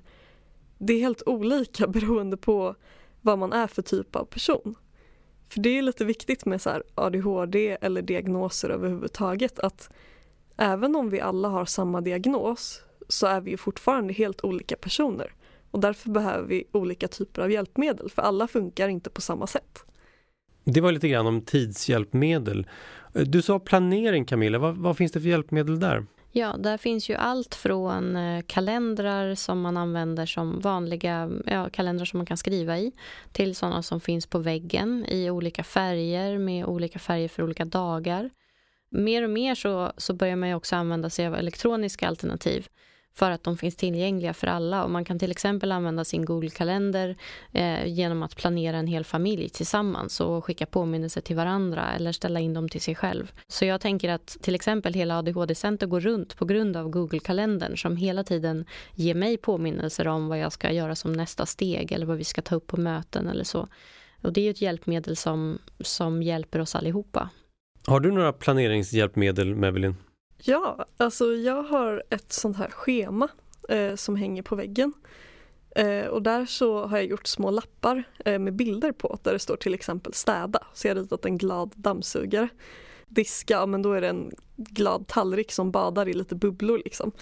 det 0.78 0.92
är 0.92 1.00
helt 1.00 1.22
olika 1.26 1.86
beroende 1.88 2.36
på 2.36 2.74
vad 3.20 3.38
man 3.38 3.52
är 3.52 3.66
för 3.66 3.82
typ 3.82 4.16
av 4.16 4.24
person. 4.24 4.74
För 5.48 5.60
det 5.60 5.78
är 5.78 5.82
lite 5.82 6.04
viktigt 6.04 6.44
med 6.44 6.62
så 6.62 6.82
ADHD 6.94 7.78
eller 7.80 8.02
diagnoser 8.02 8.70
överhuvudtaget 8.70 9.58
att 9.58 9.90
även 10.56 10.96
om 10.96 11.10
vi 11.10 11.20
alla 11.20 11.48
har 11.48 11.64
samma 11.64 12.00
diagnos 12.00 12.82
så 13.08 13.26
är 13.26 13.40
vi 13.40 13.50
ju 13.50 13.56
fortfarande 13.56 14.12
helt 14.12 14.44
olika 14.44 14.76
personer. 14.76 15.34
Och 15.72 15.80
därför 15.80 16.10
behöver 16.10 16.48
vi 16.48 16.64
olika 16.72 17.08
typer 17.08 17.42
av 17.42 17.50
hjälpmedel 17.50 18.10
för 18.10 18.22
alla 18.22 18.48
funkar 18.48 18.88
inte 18.88 19.10
på 19.10 19.20
samma 19.20 19.46
sätt. 19.46 19.84
Det 20.64 20.80
var 20.80 20.92
lite 20.92 21.08
grann 21.08 21.26
om 21.26 21.40
tidshjälpmedel. 21.40 22.66
Du 23.12 23.42
sa 23.42 23.58
planering 23.58 24.24
Camilla, 24.24 24.58
vad, 24.58 24.76
vad 24.76 24.96
finns 24.96 25.12
det 25.12 25.20
för 25.20 25.28
hjälpmedel 25.28 25.80
där? 25.80 26.06
Ja, 26.34 26.56
där 26.58 26.76
finns 26.78 27.10
ju 27.10 27.14
allt 27.14 27.54
från 27.54 28.16
eh, 28.16 28.42
kalendrar 28.46 29.34
som 29.34 29.60
man 29.60 29.76
använder 29.76 30.26
som 30.26 30.60
vanliga 30.60 31.30
ja, 31.46 31.68
kalendrar 31.70 32.04
som 32.04 32.18
man 32.18 32.26
kan 32.26 32.36
skriva 32.36 32.78
i 32.78 32.92
till 33.32 33.54
sådana 33.54 33.82
som 33.82 34.00
finns 34.00 34.26
på 34.26 34.38
väggen 34.38 35.06
i 35.08 35.30
olika 35.30 35.64
färger 35.64 36.38
med 36.38 36.64
olika 36.64 36.98
färger 36.98 37.28
för 37.28 37.42
olika 37.42 37.64
dagar. 37.64 38.30
Mer 38.90 39.22
och 39.22 39.30
mer 39.30 39.54
så, 39.54 39.92
så 39.96 40.14
börjar 40.14 40.36
man 40.36 40.48
ju 40.48 40.54
också 40.54 40.76
använda 40.76 41.10
sig 41.10 41.26
av 41.26 41.34
elektroniska 41.34 42.08
alternativ 42.08 42.68
för 43.14 43.30
att 43.30 43.44
de 43.44 43.56
finns 43.56 43.76
tillgängliga 43.76 44.34
för 44.34 44.46
alla. 44.46 44.84
Och 44.84 44.90
man 44.90 45.04
kan 45.04 45.18
till 45.18 45.30
exempel 45.30 45.72
använda 45.72 46.04
sin 46.04 46.24
Google-kalender 46.24 47.16
eh, 47.52 47.86
genom 47.86 48.22
att 48.22 48.36
planera 48.36 48.76
en 48.76 48.86
hel 48.86 49.04
familj 49.04 49.48
tillsammans 49.48 50.20
och 50.20 50.44
skicka 50.44 50.66
påminnelser 50.66 51.20
till 51.20 51.36
varandra 51.36 51.92
eller 51.92 52.12
ställa 52.12 52.40
in 52.40 52.54
dem 52.54 52.68
till 52.68 52.80
sig 52.80 52.94
själv. 52.94 53.32
Så 53.48 53.64
jag 53.64 53.80
tänker 53.80 54.08
att 54.08 54.26
till 54.26 54.54
exempel 54.54 54.94
hela 54.94 55.18
ADHD-center 55.18 55.86
går 55.86 56.00
runt 56.00 56.36
på 56.36 56.44
grund 56.44 56.76
av 56.76 56.88
Google-kalendern 56.88 57.76
som 57.76 57.96
hela 57.96 58.24
tiden 58.24 58.64
ger 58.94 59.14
mig 59.14 59.36
påminnelser 59.36 60.08
om 60.08 60.28
vad 60.28 60.38
jag 60.38 60.52
ska 60.52 60.72
göra 60.72 60.94
som 60.94 61.12
nästa 61.12 61.46
steg 61.46 61.92
eller 61.92 62.06
vad 62.06 62.16
vi 62.16 62.24
ska 62.24 62.42
ta 62.42 62.54
upp 62.54 62.66
på 62.66 62.76
möten 62.76 63.28
eller 63.28 63.44
så. 63.44 63.68
Och 64.22 64.32
det 64.32 64.40
är 64.40 64.44
ju 64.44 64.50
ett 64.50 64.62
hjälpmedel 64.62 65.16
som, 65.16 65.58
som 65.80 66.22
hjälper 66.22 66.60
oss 66.60 66.74
allihopa. 66.74 67.30
Har 67.86 68.00
du 68.00 68.12
några 68.12 68.32
planeringshjälpmedel, 68.32 69.54
Mevelin? 69.54 69.96
Ja, 70.44 70.86
alltså 70.96 71.34
jag 71.34 71.62
har 71.62 72.02
ett 72.10 72.32
sånt 72.32 72.56
här 72.56 72.70
schema 72.70 73.28
eh, 73.68 73.94
som 73.94 74.16
hänger 74.16 74.42
på 74.42 74.56
väggen. 74.56 74.92
Eh, 75.76 76.06
och 76.06 76.22
där 76.22 76.46
så 76.46 76.86
har 76.86 76.96
jag 76.96 77.06
gjort 77.06 77.26
små 77.26 77.50
lappar 77.50 78.04
eh, 78.24 78.38
med 78.38 78.54
bilder 78.54 78.92
på 78.92 79.18
där 79.22 79.32
det 79.32 79.38
står 79.38 79.56
till 79.56 79.74
exempel 79.74 80.14
städa. 80.14 80.66
Så 80.74 80.88
jag 80.88 80.94
har 80.94 81.02
ritat 81.02 81.24
en 81.24 81.38
glad 81.38 81.72
dammsugare. 81.76 82.48
Diska, 83.06 83.54
ja, 83.54 83.66
men 83.66 83.82
då 83.82 83.92
är 83.92 84.00
det 84.00 84.08
en 84.08 84.32
glad 84.56 85.06
tallrik 85.06 85.52
som 85.52 85.70
badar 85.70 86.08
i 86.08 86.12
lite 86.12 86.34
bubblor 86.34 86.78
liksom. 86.84 87.12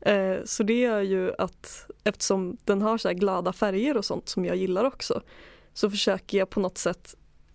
Eh, 0.00 0.36
så 0.44 0.62
det 0.62 0.80
gör 0.80 1.00
ju 1.00 1.32
att 1.38 1.90
eftersom 2.04 2.56
den 2.64 2.82
har 2.82 2.98
så 2.98 3.10
glada 3.10 3.52
färger 3.52 3.96
och 3.96 4.04
sånt 4.04 4.28
som 4.28 4.44
jag 4.44 4.56
gillar 4.56 4.84
också 4.84 5.22
så 5.74 5.90
försöker 5.90 6.38
jag 6.38 6.50
på 6.50 6.60
något 6.60 6.78
sätt 6.78 7.14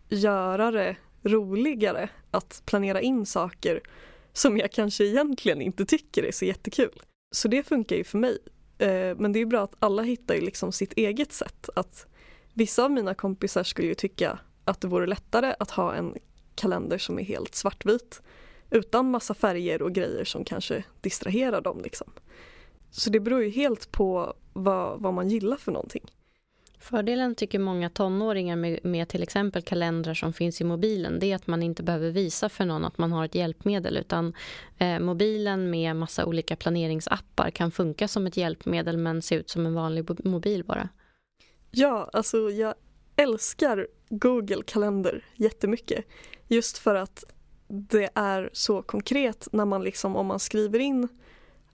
göra 0.10 0.72
det 0.72 0.96
roligare 1.24 2.10
att 2.32 2.62
planera 2.66 3.02
in 3.02 3.26
saker 3.26 3.82
som 4.34 4.58
jag 4.58 4.72
kanske 4.72 5.06
egentligen 5.06 5.62
inte 5.62 5.86
tycker 5.86 6.24
är 6.24 6.32
så 6.32 6.46
jättekul. 6.46 7.02
Så 7.32 7.48
det 7.48 7.64
funkar 7.64 7.96
ju 7.96 8.04
för 8.04 8.18
mig. 8.18 8.38
Eh, 8.78 9.18
men 9.18 9.34
det 9.34 9.40
är 9.40 9.46
bra 9.46 9.64
att 9.64 9.76
alla 9.80 10.02
hittar 10.04 10.36
ju 10.36 10.42
liksom 10.42 10.72
sitt 10.72 10.94
eget 10.94 11.32
sätt. 11.32 11.70
Att 11.76 12.08
vissa 12.54 12.84
av 12.84 12.92
mina 12.92 13.14
kompisar 13.14 13.64
skulle 13.64 13.88
ju 13.88 13.96
tycka 13.96 14.40
att 14.64 14.82
det 14.82 14.88
vore 14.88 15.08
lättare 15.08 15.54
att 15.60 15.72
ha 15.72 15.94
en 15.94 16.16
kalender 16.56 16.98
som 16.98 17.20
är 17.20 17.24
helt 17.24 17.56
svartvit 17.56 18.22
utan 18.70 19.12
massa 19.12 19.34
färger 19.34 19.82
och 19.82 19.94
grejer 19.94 20.26
som 20.26 20.44
kanske 20.44 20.84
distraherar 21.02 21.62
dem. 21.62 21.82
Liksom. 21.84 22.12
Så 22.92 23.10
det 23.10 23.20
beror 23.20 23.44
ju 23.44 23.50
helt 23.50 23.92
på 23.92 24.34
vad, 24.54 25.02
vad 25.02 25.14
man 25.14 25.30
gillar 25.30 25.58
för 25.58 25.72
någonting. 25.72 26.12
Fördelen 26.82 27.36
tycker 27.36 27.60
många 27.60 27.90
tonåringar 27.90 28.56
med, 28.56 28.80
med, 28.84 29.10
till 29.10 29.24
exempel 29.24 29.62
kalendrar 29.62 30.14
som 30.14 30.34
finns 30.34 30.62
i 30.62 30.64
mobilen 30.64 31.20
det 31.20 31.32
är 31.32 31.36
att 31.36 31.48
man 31.48 31.64
inte 31.64 31.84
behöver 31.84 32.12
visa 32.12 32.50
för 32.50 32.66
någon 32.66 32.86
att 32.86 32.98
man 32.98 33.12
har 33.12 33.26
ett 33.26 33.36
hjälpmedel 33.36 33.98
utan 33.98 34.34
eh, 34.78 35.00
mobilen 35.00 35.70
med 35.70 35.96
massa 35.96 36.26
olika 36.26 36.56
planeringsappar 36.56 37.50
kan 37.50 37.72
funka 37.72 38.08
som 38.08 38.28
ett 38.28 38.38
hjälpmedel 38.38 38.98
men 38.98 39.22
se 39.22 39.36
ut 39.36 39.50
som 39.50 39.66
en 39.66 39.74
vanlig 39.74 40.26
mobil 40.26 40.64
bara. 40.64 40.90
Ja, 41.72 42.10
alltså 42.14 42.38
jag 42.38 42.76
älskar 43.16 43.88
Google 44.10 44.64
kalender 44.66 45.26
jättemycket 45.36 46.06
just 46.48 46.78
för 46.78 46.96
att 46.96 47.24
det 47.68 48.10
är 48.16 48.50
så 48.54 48.82
konkret 48.82 49.48
när 49.52 49.66
man 49.66 49.84
liksom 49.84 50.16
om 50.16 50.26
man 50.26 50.40
skriver 50.40 50.80
in 50.80 51.08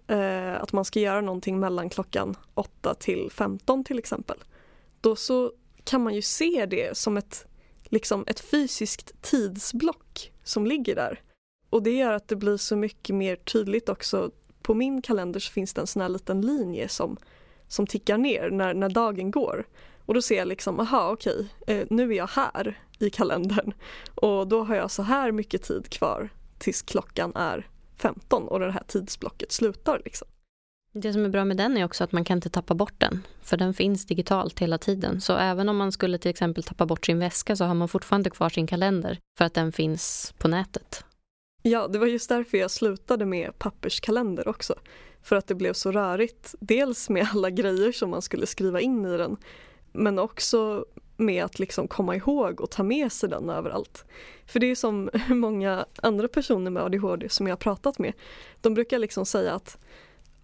eh, 0.08 0.62
att 0.62 0.74
man 0.74 0.86
ska 0.86 1.00
göra 1.00 1.22
någonting 1.22 1.60
mellan 1.60 1.90
klockan 1.90 2.36
8 2.54 2.94
till 2.94 3.30
15 3.32 3.84
till 3.84 4.00
exempel 4.00 4.38
då 5.02 5.16
så 5.16 5.52
kan 5.84 6.04
man 6.04 6.14
ju 6.14 6.22
se 6.22 6.66
det 6.66 6.98
som 6.98 7.18
ett, 7.18 7.46
liksom 7.84 8.24
ett 8.28 8.40
fysiskt 8.40 9.22
tidsblock 9.22 10.32
som 10.44 10.66
ligger 10.66 10.96
där. 10.96 11.22
Och 11.70 11.84
det 11.84 11.92
gör 11.92 12.14
att 12.14 12.28
det 12.28 12.36
blir 12.36 12.58
så 12.58 12.76
mycket 12.76 13.16
mer 13.16 13.36
tydligt 13.36 13.90
också. 13.90 14.32
På 14.62 14.74
min 14.74 15.02
kalender 15.02 15.40
så 15.40 15.52
finns 15.52 15.74
det 15.74 15.82
en 15.82 15.88
sån 15.88 16.02
här 16.02 16.10
liten 16.10 16.42
linje 16.42 16.90
som, 16.90 17.18
som 17.68 17.88
tickar 17.88 18.18
ner 18.18 18.50
när, 18.50 18.74
när 18.74 18.90
dagen 18.90 19.32
går. 19.32 19.68
Och 20.06 20.14
då 20.14 20.22
ser 20.22 20.38
jag 20.38 20.48
liksom, 20.48 20.80
aha 20.80 21.12
okej, 21.12 21.48
eh, 21.68 21.88
nu 21.90 22.12
är 22.14 22.18
jag 22.18 22.28
här 22.28 22.80
i 23.00 23.10
kalendern 23.10 23.74
och 24.16 24.48
då 24.48 24.64
har 24.64 24.76
jag 24.76 24.92
så 24.92 25.04
här 25.04 25.32
mycket 25.32 25.64
tid 25.64 25.90
kvar 25.90 26.30
tills 26.58 26.82
klockan 26.82 27.36
är 27.36 27.68
15 27.98 28.48
och 28.48 28.60
det 28.60 28.72
här 28.72 28.84
tidsblocket 28.88 29.52
slutar. 29.52 30.02
Liksom. 30.06 30.28
Det 31.02 31.14
som 31.14 31.26
är 31.26 31.30
bra 31.30 31.46
med 31.46 31.58
den 31.58 31.78
är 31.78 31.86
också 31.86 32.04
att 32.04 32.12
man 32.12 32.24
kan 32.24 32.38
inte 32.38 32.50
tappa 32.50 32.74
bort 32.74 32.94
den. 32.98 33.24
För 33.42 33.58
den 33.58 33.74
finns 33.74 34.06
digitalt 34.06 34.60
hela 34.60 34.78
tiden. 34.78 35.22
Så 35.22 35.38
även 35.38 35.70
om 35.70 35.78
man 35.78 35.92
skulle 35.92 36.18
till 36.18 36.32
exempel 36.32 36.64
tappa 36.64 36.86
bort 36.86 37.06
sin 37.06 37.20
väska 37.20 37.56
så 37.56 37.66
har 37.66 37.74
man 37.74 37.88
fortfarande 37.88 38.30
kvar 38.30 38.50
sin 38.50 38.68
kalender 38.68 39.20
för 39.38 39.46
att 39.46 39.54
den 39.54 39.72
finns 39.72 40.34
på 40.38 40.48
nätet. 40.48 41.04
Ja, 41.62 41.88
det 41.88 42.00
var 42.00 42.08
just 42.08 42.30
därför 42.30 42.58
jag 42.58 42.72
slutade 42.72 43.26
med 43.26 43.60
papperskalender 43.60 44.48
också. 44.48 44.76
För 45.22 45.36
att 45.36 45.48
det 45.48 45.56
blev 45.56 45.74
så 45.74 45.92
rörigt. 45.92 46.56
Dels 46.60 47.10
med 47.10 47.28
alla 47.34 47.50
grejer 47.50 47.92
som 47.92 48.10
man 48.10 48.22
skulle 48.22 48.48
skriva 48.48 48.82
in 48.82 49.06
i 49.06 49.18
den. 49.18 49.38
Men 49.92 50.20
också 50.20 50.86
med 51.18 51.44
att 51.44 51.60
liksom 51.60 51.88
komma 51.88 52.16
ihåg 52.16 52.62
och 52.62 52.72
ta 52.72 52.84
med 52.84 53.12
sig 53.12 53.30
den 53.30 53.50
överallt. 53.50 54.06
För 54.46 54.60
det 54.60 54.72
är 54.72 54.76
som 54.76 55.10
många 55.30 55.86
andra 55.96 56.28
personer 56.28 56.72
med 56.72 56.84
ADHD 56.84 57.30
som 57.30 57.48
jag 57.48 57.52
har 57.52 57.58
pratat 57.58 58.00
med. 58.00 58.14
De 58.62 58.74
brukar 58.74 59.00
liksom 59.00 59.26
säga 59.26 59.54
att 59.54 59.78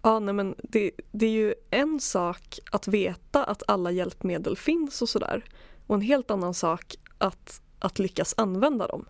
Ja, 0.06 0.18
nej 0.18 0.34
men 0.34 0.54
det, 0.58 0.90
det 1.12 1.26
är 1.26 1.30
ju 1.30 1.54
en 1.70 2.00
sak 2.00 2.58
att 2.70 2.88
veta 2.88 3.44
att 3.44 3.62
alla 3.68 3.90
hjälpmedel 3.90 4.56
finns 4.56 5.02
och 5.02 5.08
sådär 5.08 5.44
och 5.86 5.94
en 5.94 6.00
helt 6.00 6.30
annan 6.30 6.54
sak 6.54 6.94
att, 7.18 7.62
att 7.78 7.98
lyckas 7.98 8.34
använda 8.36 8.86
dem. 8.86 9.04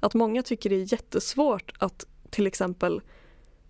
Att 0.00 0.14
många 0.14 0.42
tycker 0.42 0.70
det 0.70 0.76
är 0.76 0.92
jättesvårt 0.92 1.72
att 1.78 2.06
till 2.30 2.46
exempel 2.46 3.00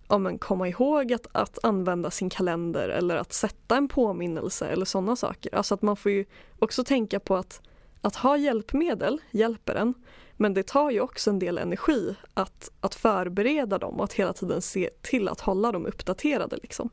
ja, 0.09 0.19
men 0.19 0.39
komma 0.39 0.69
ihåg 0.69 1.13
att, 1.13 1.27
att 1.33 1.59
använda 1.63 2.11
sin 2.11 2.31
kalender 2.31 2.89
eller 2.89 3.17
att 3.17 3.33
sätta 3.33 3.77
en 3.77 3.89
påminnelse 3.89 4.67
eller 4.67 4.85
sådana 4.85 5.17
saker. 5.17 5.55
Alltså 5.55 5.75
att 5.75 5.83
man 5.83 5.97
får 5.97 6.13
ju 6.13 6.25
också 6.59 6.85
tänka 6.85 7.21
på 7.21 7.37
att, 7.37 7.63
att 8.01 8.17
ha 8.17 8.37
hjälpmedel 8.37 9.21
hjälper 9.31 9.75
en 9.75 9.95
men 10.41 10.55
det 10.55 10.63
tar 10.63 10.91
ju 10.91 11.01
också 11.01 11.31
en 11.31 11.39
del 11.39 11.59
energi 11.59 12.17
att, 12.35 12.71
att 12.81 12.95
förbereda 12.95 13.79
dem 13.79 13.95
och 13.95 14.05
att 14.05 14.13
hela 14.13 14.33
tiden 14.33 14.63
se 14.63 14.91
till 15.03 15.29
att 15.29 15.41
hålla 15.41 15.73
dem 15.73 15.87
uppdaterade. 15.87 16.57
Liksom. 16.63 16.91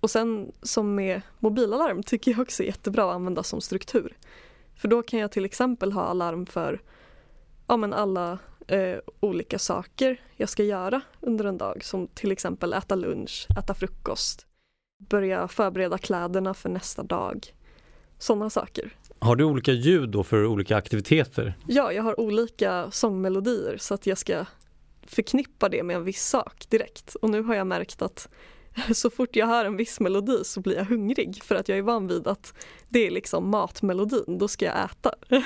Och 0.00 0.10
sen 0.10 0.52
som 0.62 0.94
med 0.94 1.22
mobilalarm 1.38 2.02
tycker 2.02 2.30
jag 2.30 2.40
också 2.40 2.62
är 2.62 2.66
jättebra 2.66 3.04
att 3.04 3.14
använda 3.14 3.42
som 3.42 3.60
struktur. 3.60 4.16
För 4.76 4.88
då 4.88 5.02
kan 5.02 5.20
jag 5.20 5.32
till 5.32 5.44
exempel 5.44 5.92
ha 5.92 6.02
alarm 6.02 6.46
för 6.46 6.82
ja, 7.66 7.76
men 7.76 7.92
alla 7.92 8.38
eh, 8.66 8.98
olika 9.20 9.58
saker 9.58 10.20
jag 10.36 10.48
ska 10.48 10.62
göra 10.62 11.00
under 11.20 11.44
en 11.44 11.58
dag 11.58 11.84
som 11.84 12.06
till 12.06 12.32
exempel 12.32 12.72
äta 12.72 12.94
lunch, 12.94 13.46
äta 13.58 13.74
frukost, 13.74 14.46
börja 14.98 15.48
förbereda 15.48 15.98
kläderna 15.98 16.54
för 16.54 16.68
nästa 16.68 17.02
dag. 17.02 17.54
Sådana 18.18 18.50
saker. 18.50 18.96
Har 19.22 19.36
du 19.36 19.44
olika 19.44 19.72
ljud 19.72 20.08
då 20.08 20.24
för 20.24 20.46
olika 20.46 20.76
aktiviteter? 20.76 21.54
Ja, 21.66 21.92
jag 21.92 22.02
har 22.02 22.20
olika 22.20 22.90
sångmelodier 22.90 23.76
så 23.76 23.94
att 23.94 24.06
jag 24.06 24.18
ska 24.18 24.46
förknippa 25.06 25.68
det 25.68 25.82
med 25.82 25.96
en 25.96 26.04
viss 26.04 26.22
sak 26.22 26.66
direkt. 26.68 27.14
Och 27.14 27.30
nu 27.30 27.42
har 27.42 27.54
jag 27.54 27.66
märkt 27.66 28.02
att 28.02 28.28
så 28.94 29.10
fort 29.10 29.36
jag 29.36 29.46
hör 29.46 29.64
en 29.64 29.76
viss 29.76 30.00
melodi 30.00 30.44
så 30.44 30.60
blir 30.60 30.76
jag 30.76 30.84
hungrig 30.84 31.42
för 31.42 31.54
att 31.54 31.68
jag 31.68 31.78
är 31.78 31.82
van 31.82 32.08
vid 32.08 32.26
att 32.26 32.54
det 32.88 33.06
är 33.06 33.10
liksom 33.10 33.50
matmelodin, 33.50 34.38
då 34.38 34.48
ska 34.48 34.64
jag 34.64 34.84
äta. 34.84 35.14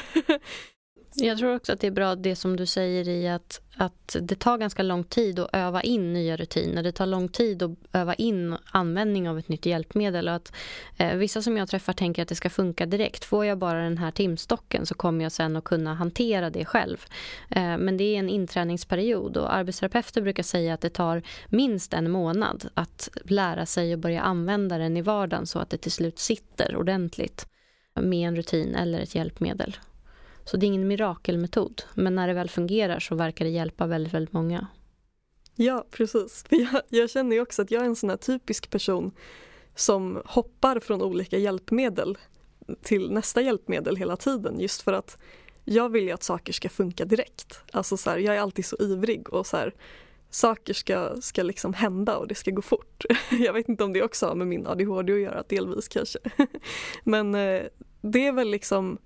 Jag 1.19 1.39
tror 1.39 1.55
också 1.55 1.73
att 1.73 1.81
det 1.81 1.87
är 1.87 1.91
bra 1.91 2.15
det 2.15 2.37
som 2.37 2.57
du 2.57 2.67
säger 2.67 3.09
i 3.09 3.29
att, 3.29 3.61
att 3.77 4.17
det 4.21 4.35
tar 4.35 4.59
ganska 4.59 4.83
lång 4.83 5.05
tid 5.05 5.39
att 5.39 5.51
öva 5.53 5.83
in 5.83 6.13
nya 6.13 6.37
rutiner. 6.37 6.83
Det 6.83 6.93
tar 6.93 7.07
lång 7.07 7.29
tid 7.29 7.63
att 7.63 7.71
öva 7.93 8.15
in 8.15 8.57
användning 8.71 9.29
av 9.29 9.39
ett 9.39 9.49
nytt 9.49 9.67
hjälpmedel. 9.67 10.29
Och 10.29 10.35
att, 10.35 10.53
eh, 10.97 11.17
vissa 11.17 11.43
som 11.43 11.57
jag 11.57 11.69
träffar 11.69 11.93
tänker 11.93 12.23
att 12.23 12.29
det 12.29 12.35
ska 12.35 12.51
funka 12.51 12.87
direkt. 12.87 13.25
Får 13.25 13.47
jag 13.47 13.59
bara 13.59 13.83
den 13.83 13.99
här 13.99 14.11
timstocken 14.11 14.87
så 14.87 14.95
kommer 14.95 15.25
jag 15.25 15.33
sen 15.33 15.57
att 15.57 15.65
kunna 15.65 15.95
hantera 15.95 16.51
det 16.51 16.65
själv. 16.65 17.05
Eh, 17.51 17.79
men 17.79 17.97
det 17.97 18.05
är 18.05 18.19
en 18.19 18.29
inträningsperiod 18.29 19.37
och 19.37 19.55
arbetsterapeuter 19.55 20.23
brukar 20.23 20.43
säga 20.43 20.75
att 20.75 20.81
det 20.81 20.91
tar 20.91 21.23
minst 21.49 21.95
en 21.95 22.11
månad 22.11 22.69
att 22.75 23.09
lära 23.25 23.67
sig 23.67 23.93
och 23.93 23.99
börja 23.99 24.23
använda 24.23 24.79
den 24.79 24.97
i 24.97 25.03
vardagen 25.03 25.47
så 25.47 25.59
att 25.59 25.71
det 25.71 25.79
till 25.79 25.93
slut 25.93 26.19
sitter 26.19 26.77
ordentligt 26.77 27.47
med 28.01 28.29
en 28.29 28.37
rutin 28.37 28.75
eller 28.75 29.01
ett 29.01 29.15
hjälpmedel. 29.15 29.77
Så 30.47 30.57
det 30.57 30.67
är 30.67 30.69
ingen 30.69 30.89
mirakelmetod. 30.89 31.83
Men 31.95 32.15
när 32.15 32.29
det 32.29 32.35
väl 32.35 32.51
fungerar 32.51 33.01
så 33.01 33.15
verkar 33.15 33.45
det 33.45 33.51
hjälpa 33.51 33.87
väldigt, 33.87 34.15
väldigt 34.15 34.33
många. 34.33 34.67
Ja, 35.55 35.87
precis. 35.91 36.45
Jag, 36.51 36.83
jag 36.89 37.11
känner 37.11 37.37
ju 37.37 37.43
också 37.43 37.63
att 37.63 37.71
jag 37.71 37.83
är 37.83 37.87
en 37.87 37.97
sån 37.97 38.11
här 38.11 38.17
typisk 38.17 38.71
person 38.71 39.13
som 39.75 40.23
hoppar 40.25 40.81
från 40.81 41.03
olika 41.03 41.39
hjälpmedel 41.39 42.19
till 42.83 43.11
nästa 43.11 43.41
hjälpmedel 43.41 43.97
hela 43.97 44.17
tiden 44.17 44.61
just 44.61 44.83
för 44.83 44.93
att 44.93 45.19
jag 45.65 45.89
vill 45.89 46.05
ju 46.05 46.11
att 46.11 46.23
saker 46.23 46.53
ska 46.53 46.69
funka 46.69 47.05
direkt. 47.05 47.61
Alltså 47.73 47.97
så 47.97 48.11
här, 48.11 48.19
jag 48.19 48.37
är 48.37 48.41
alltid 48.41 48.67
så 48.67 48.77
ivrig 48.81 49.33
och 49.33 49.47
så 49.47 49.57
här, 49.57 49.75
saker 50.31 50.75
ska, 50.75 51.17
ska 51.21 51.43
liksom 51.43 51.75
hända 51.75 52.17
och 52.17 52.29
det 52.29 52.35
ska 52.35 52.51
gå 52.51 52.63
fort. 52.63 53.05
Jag 53.31 53.53
vet 53.53 53.69
inte 53.69 53.85
om 53.85 53.93
det 53.93 54.03
också 54.03 54.27
har 54.27 54.35
med 54.35 54.47
min 54.47 54.67
ADHD 54.67 55.13
att 55.13 55.21
göra, 55.21 55.45
delvis 55.49 55.89
kanske. 55.89 56.19
Men 57.05 57.35
eh, 57.35 57.63
det 58.01 58.27
är 58.27 58.33
väl 58.33 58.51
liksom 58.51 58.99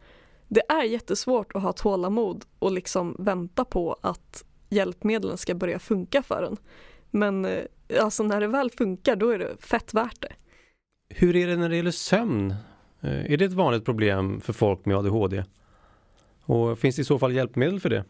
det 0.50 0.62
är 0.69 0.83
jättesvårt 0.83 1.54
att 1.54 1.62
ha 1.62 1.73
tålamod 1.73 2.45
och 2.59 2.73
liksom 2.73 3.16
vänta 3.19 3.64
på 3.64 3.97
att 4.00 4.45
hjälpmedlen 4.69 5.37
ska 5.37 5.54
börja 5.54 5.78
funka 5.78 6.23
för 6.23 6.42
en. 6.42 6.57
Men 7.11 7.45
eh, 7.45 7.64
alltså 8.00 8.23
när 8.23 8.40
det 8.40 8.47
väl 8.47 8.71
funkar 8.71 9.16
då 9.16 9.30
är 9.30 9.38
det 9.38 9.57
fett 9.61 9.95
värt 9.95 10.21
det. 10.21 10.33
Hur 11.09 11.37
är 11.37 11.47
det 11.47 11.57
när 11.57 11.69
det 11.69 11.76
gäller 11.76 11.90
sömn? 11.90 12.54
Eh, 13.00 13.33
är 13.33 13.37
det 13.37 13.45
ett 13.45 13.52
vanligt 13.52 13.85
problem 13.85 14.40
för 14.40 14.52
folk 14.52 14.85
med 14.85 14.97
ADHD? 14.97 15.45
Och 16.42 16.78
finns 16.78 16.97
det 16.97 17.02
i 17.02 17.04
så 17.04 17.19
fall 17.19 17.33
hjälpmedel 17.33 17.80
för 17.80 17.88
det? 17.88 18.04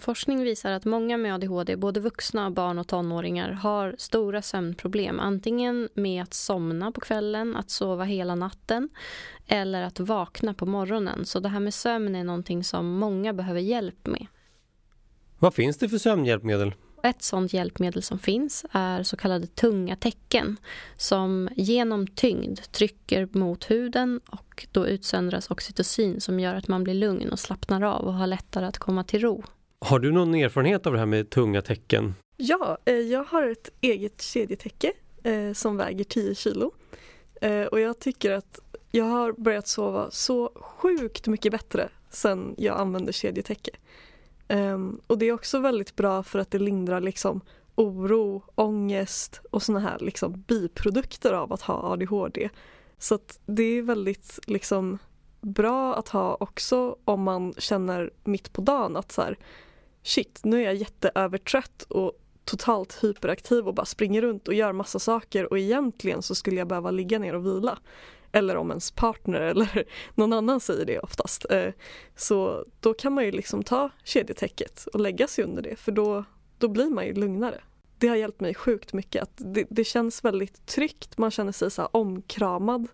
Forskning 0.00 0.42
visar 0.42 0.72
att 0.72 0.84
många 0.84 1.16
med 1.16 1.34
ADHD, 1.34 1.76
både 1.76 2.00
vuxna, 2.00 2.50
barn 2.50 2.78
och 2.78 2.88
tonåringar, 2.88 3.50
har 3.50 3.94
stora 3.98 4.42
sömnproblem. 4.42 5.20
Antingen 5.20 5.88
med 5.94 6.22
att 6.22 6.34
somna 6.34 6.92
på 6.92 7.00
kvällen, 7.00 7.56
att 7.56 7.70
sova 7.70 8.04
hela 8.04 8.34
natten 8.34 8.88
eller 9.46 9.82
att 9.82 10.00
vakna 10.00 10.54
på 10.54 10.66
morgonen. 10.66 11.24
Så 11.24 11.40
det 11.40 11.48
här 11.48 11.60
med 11.60 11.74
sömn 11.74 12.14
är 12.14 12.24
någonting 12.24 12.64
som 12.64 12.98
många 12.98 13.32
behöver 13.32 13.60
hjälp 13.60 14.06
med. 14.06 14.26
Vad 15.38 15.54
finns 15.54 15.78
det 15.78 15.88
för 15.88 15.98
sömnhjälpmedel? 15.98 16.74
ett 17.06 17.22
sådant 17.22 17.52
hjälpmedel 17.52 18.02
som 18.02 18.18
finns 18.18 18.64
är 18.72 19.02
så 19.02 19.16
kallade 19.16 19.46
tunga 19.46 19.96
tecken 19.96 20.56
som 20.96 21.48
genom 21.56 22.06
tyngd 22.06 22.60
trycker 22.72 23.28
mot 23.32 23.70
huden 23.70 24.20
och 24.26 24.66
då 24.72 24.86
utsöndras 24.86 25.50
oxytocin 25.50 26.20
som 26.20 26.40
gör 26.40 26.54
att 26.54 26.68
man 26.68 26.84
blir 26.84 26.94
lugn 26.94 27.28
och 27.28 27.38
slappnar 27.38 27.82
av 27.82 28.04
och 28.04 28.14
har 28.14 28.26
lättare 28.26 28.66
att 28.66 28.78
komma 28.78 29.04
till 29.04 29.20
ro. 29.20 29.44
Har 29.86 29.98
du 29.98 30.12
någon 30.12 30.34
erfarenhet 30.34 30.86
av 30.86 30.92
det 30.92 30.98
här 30.98 31.06
med 31.06 31.30
tunga 31.30 31.62
tecken? 31.62 32.14
Ja, 32.36 32.78
eh, 32.84 32.94
jag 32.94 33.24
har 33.24 33.48
ett 33.48 33.70
eget 33.80 34.22
kedjetäcke 34.22 34.92
eh, 35.22 35.52
som 35.52 35.76
väger 35.76 36.04
10 36.04 36.34
kilo. 36.34 36.72
Eh, 37.40 37.62
och 37.62 37.80
jag 37.80 37.98
tycker 37.98 38.32
att 38.32 38.60
jag 38.90 39.04
har 39.04 39.32
börjat 39.32 39.68
sova 39.68 40.10
så 40.10 40.52
sjukt 40.54 41.26
mycket 41.26 41.52
bättre 41.52 41.88
sen 42.10 42.54
jag 42.58 42.80
använde 42.80 43.12
kedjetäcke. 43.12 43.70
Ehm, 44.48 45.00
och 45.06 45.18
det 45.18 45.26
är 45.26 45.32
också 45.32 45.58
väldigt 45.58 45.96
bra 45.96 46.22
för 46.22 46.38
att 46.38 46.50
det 46.50 46.58
lindrar 46.58 47.00
liksom 47.00 47.40
oro, 47.74 48.42
ångest 48.54 49.40
och 49.50 49.62
såna 49.62 49.80
här 49.80 49.98
liksom 49.98 50.44
biprodukter 50.46 51.32
av 51.32 51.52
att 51.52 51.62
ha 51.62 51.92
ADHD. 51.92 52.48
Så 52.98 53.14
att 53.14 53.40
det 53.46 53.62
är 53.62 53.82
väldigt 53.82 54.38
liksom 54.46 54.98
bra 55.40 55.94
att 55.94 56.08
ha 56.08 56.36
också 56.40 56.96
om 57.04 57.22
man 57.22 57.54
känner 57.58 58.10
mitt 58.24 58.52
på 58.52 58.60
dagen 58.60 58.96
att 58.96 59.12
så 59.12 59.22
här, 59.22 59.38
shit, 60.06 60.40
nu 60.44 60.60
är 60.60 60.64
jag 60.64 60.74
jätteövertrött 60.74 61.82
och 61.88 62.12
totalt 62.44 63.04
hyperaktiv 63.04 63.68
och 63.68 63.74
bara 63.74 63.86
springer 63.86 64.22
runt 64.22 64.48
och 64.48 64.54
gör 64.54 64.72
massa 64.72 64.98
saker 64.98 65.52
och 65.52 65.58
egentligen 65.58 66.22
så 66.22 66.34
skulle 66.34 66.56
jag 66.56 66.68
behöva 66.68 66.90
ligga 66.90 67.18
ner 67.18 67.34
och 67.34 67.46
vila 67.46 67.78
eller 68.32 68.56
om 68.56 68.70
ens 68.70 68.90
partner 68.90 69.40
eller 69.40 69.84
någon 70.14 70.32
annan 70.32 70.60
säger 70.60 70.84
det 70.84 70.98
oftast. 70.98 71.46
Eh, 71.50 71.72
så 72.16 72.64
då 72.80 72.94
kan 72.94 73.12
man 73.12 73.24
ju 73.24 73.30
liksom 73.30 73.62
ta 73.62 73.90
kedjetäcket 74.04 74.86
och 74.86 75.00
lägga 75.00 75.26
sig 75.26 75.44
under 75.44 75.62
det 75.62 75.76
för 75.76 75.92
då, 75.92 76.24
då 76.58 76.68
blir 76.68 76.90
man 76.90 77.06
ju 77.06 77.14
lugnare. 77.14 77.60
Det 77.98 78.08
har 78.08 78.16
hjälpt 78.16 78.40
mig 78.40 78.54
sjukt 78.54 78.92
mycket. 78.92 79.22
Att 79.22 79.32
det, 79.36 79.66
det 79.70 79.84
känns 79.84 80.24
väldigt 80.24 80.66
tryggt, 80.66 81.18
man 81.18 81.30
känner 81.30 81.52
sig 81.52 81.70
så 81.70 81.86
omkramad. 81.86 82.88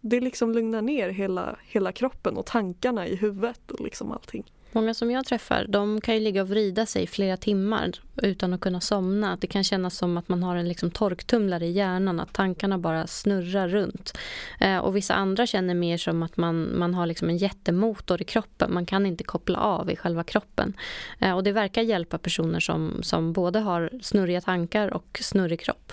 Det 0.00 0.20
liksom 0.20 0.52
lugnar 0.52 0.82
ner 0.82 1.08
hela, 1.08 1.56
hela 1.62 1.92
kroppen 1.92 2.36
och 2.36 2.46
tankarna 2.46 3.06
i 3.06 3.16
huvudet 3.16 3.70
och 3.70 3.80
liksom 3.80 4.12
allting. 4.12 4.44
Många 4.74 4.94
som 4.94 5.10
jag 5.10 5.26
träffar 5.26 5.66
de 5.68 6.00
kan 6.00 6.14
ju 6.14 6.20
ligga 6.20 6.42
och 6.42 6.48
vrida 6.48 6.86
sig 6.86 7.06
flera 7.06 7.36
timmar 7.36 7.92
utan 8.22 8.52
att 8.52 8.60
kunna 8.60 8.80
somna. 8.80 9.36
Det 9.40 9.46
kan 9.46 9.64
kännas 9.64 9.96
som 9.96 10.16
att 10.16 10.28
man 10.28 10.42
har 10.42 10.56
en 10.56 10.68
liksom 10.68 10.90
torktumlare 10.90 11.66
i 11.66 11.70
hjärnan, 11.70 12.20
att 12.20 12.32
tankarna 12.32 12.78
bara 12.78 13.06
snurrar 13.06 13.68
runt. 13.68 14.18
Eh, 14.60 14.78
och 14.78 14.96
vissa 14.96 15.14
andra 15.14 15.46
känner 15.46 15.74
mer 15.74 15.96
som 15.96 16.22
att 16.22 16.36
man, 16.36 16.78
man 16.78 16.94
har 16.94 17.06
liksom 17.06 17.28
en 17.28 17.36
jättemotor 17.36 18.22
i 18.22 18.24
kroppen. 18.24 18.74
Man 18.74 18.86
kan 18.86 19.06
inte 19.06 19.24
koppla 19.24 19.58
av 19.58 19.90
i 19.90 19.96
själva 19.96 20.24
kroppen. 20.24 20.76
Eh, 21.18 21.32
och 21.32 21.42
det 21.42 21.52
verkar 21.52 21.82
hjälpa 21.82 22.18
personer 22.18 22.60
som, 22.60 23.02
som 23.02 23.32
både 23.32 23.58
har 23.58 23.90
snurriga 24.02 24.40
tankar 24.40 24.94
och 24.94 25.18
snurrig 25.22 25.60
kropp. 25.60 25.92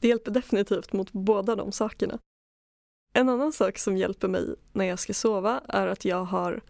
Det 0.00 0.08
hjälper 0.08 0.30
definitivt 0.30 0.92
mot 0.92 1.12
båda 1.12 1.56
de 1.56 1.72
sakerna. 1.72 2.18
En 3.12 3.28
annan 3.28 3.52
sak 3.52 3.78
som 3.78 3.96
hjälper 3.96 4.28
mig 4.28 4.54
när 4.72 4.84
jag 4.84 4.98
ska 4.98 5.14
sova 5.14 5.60
är 5.68 5.86
att 5.86 6.04
jag 6.04 6.24
har 6.24 6.60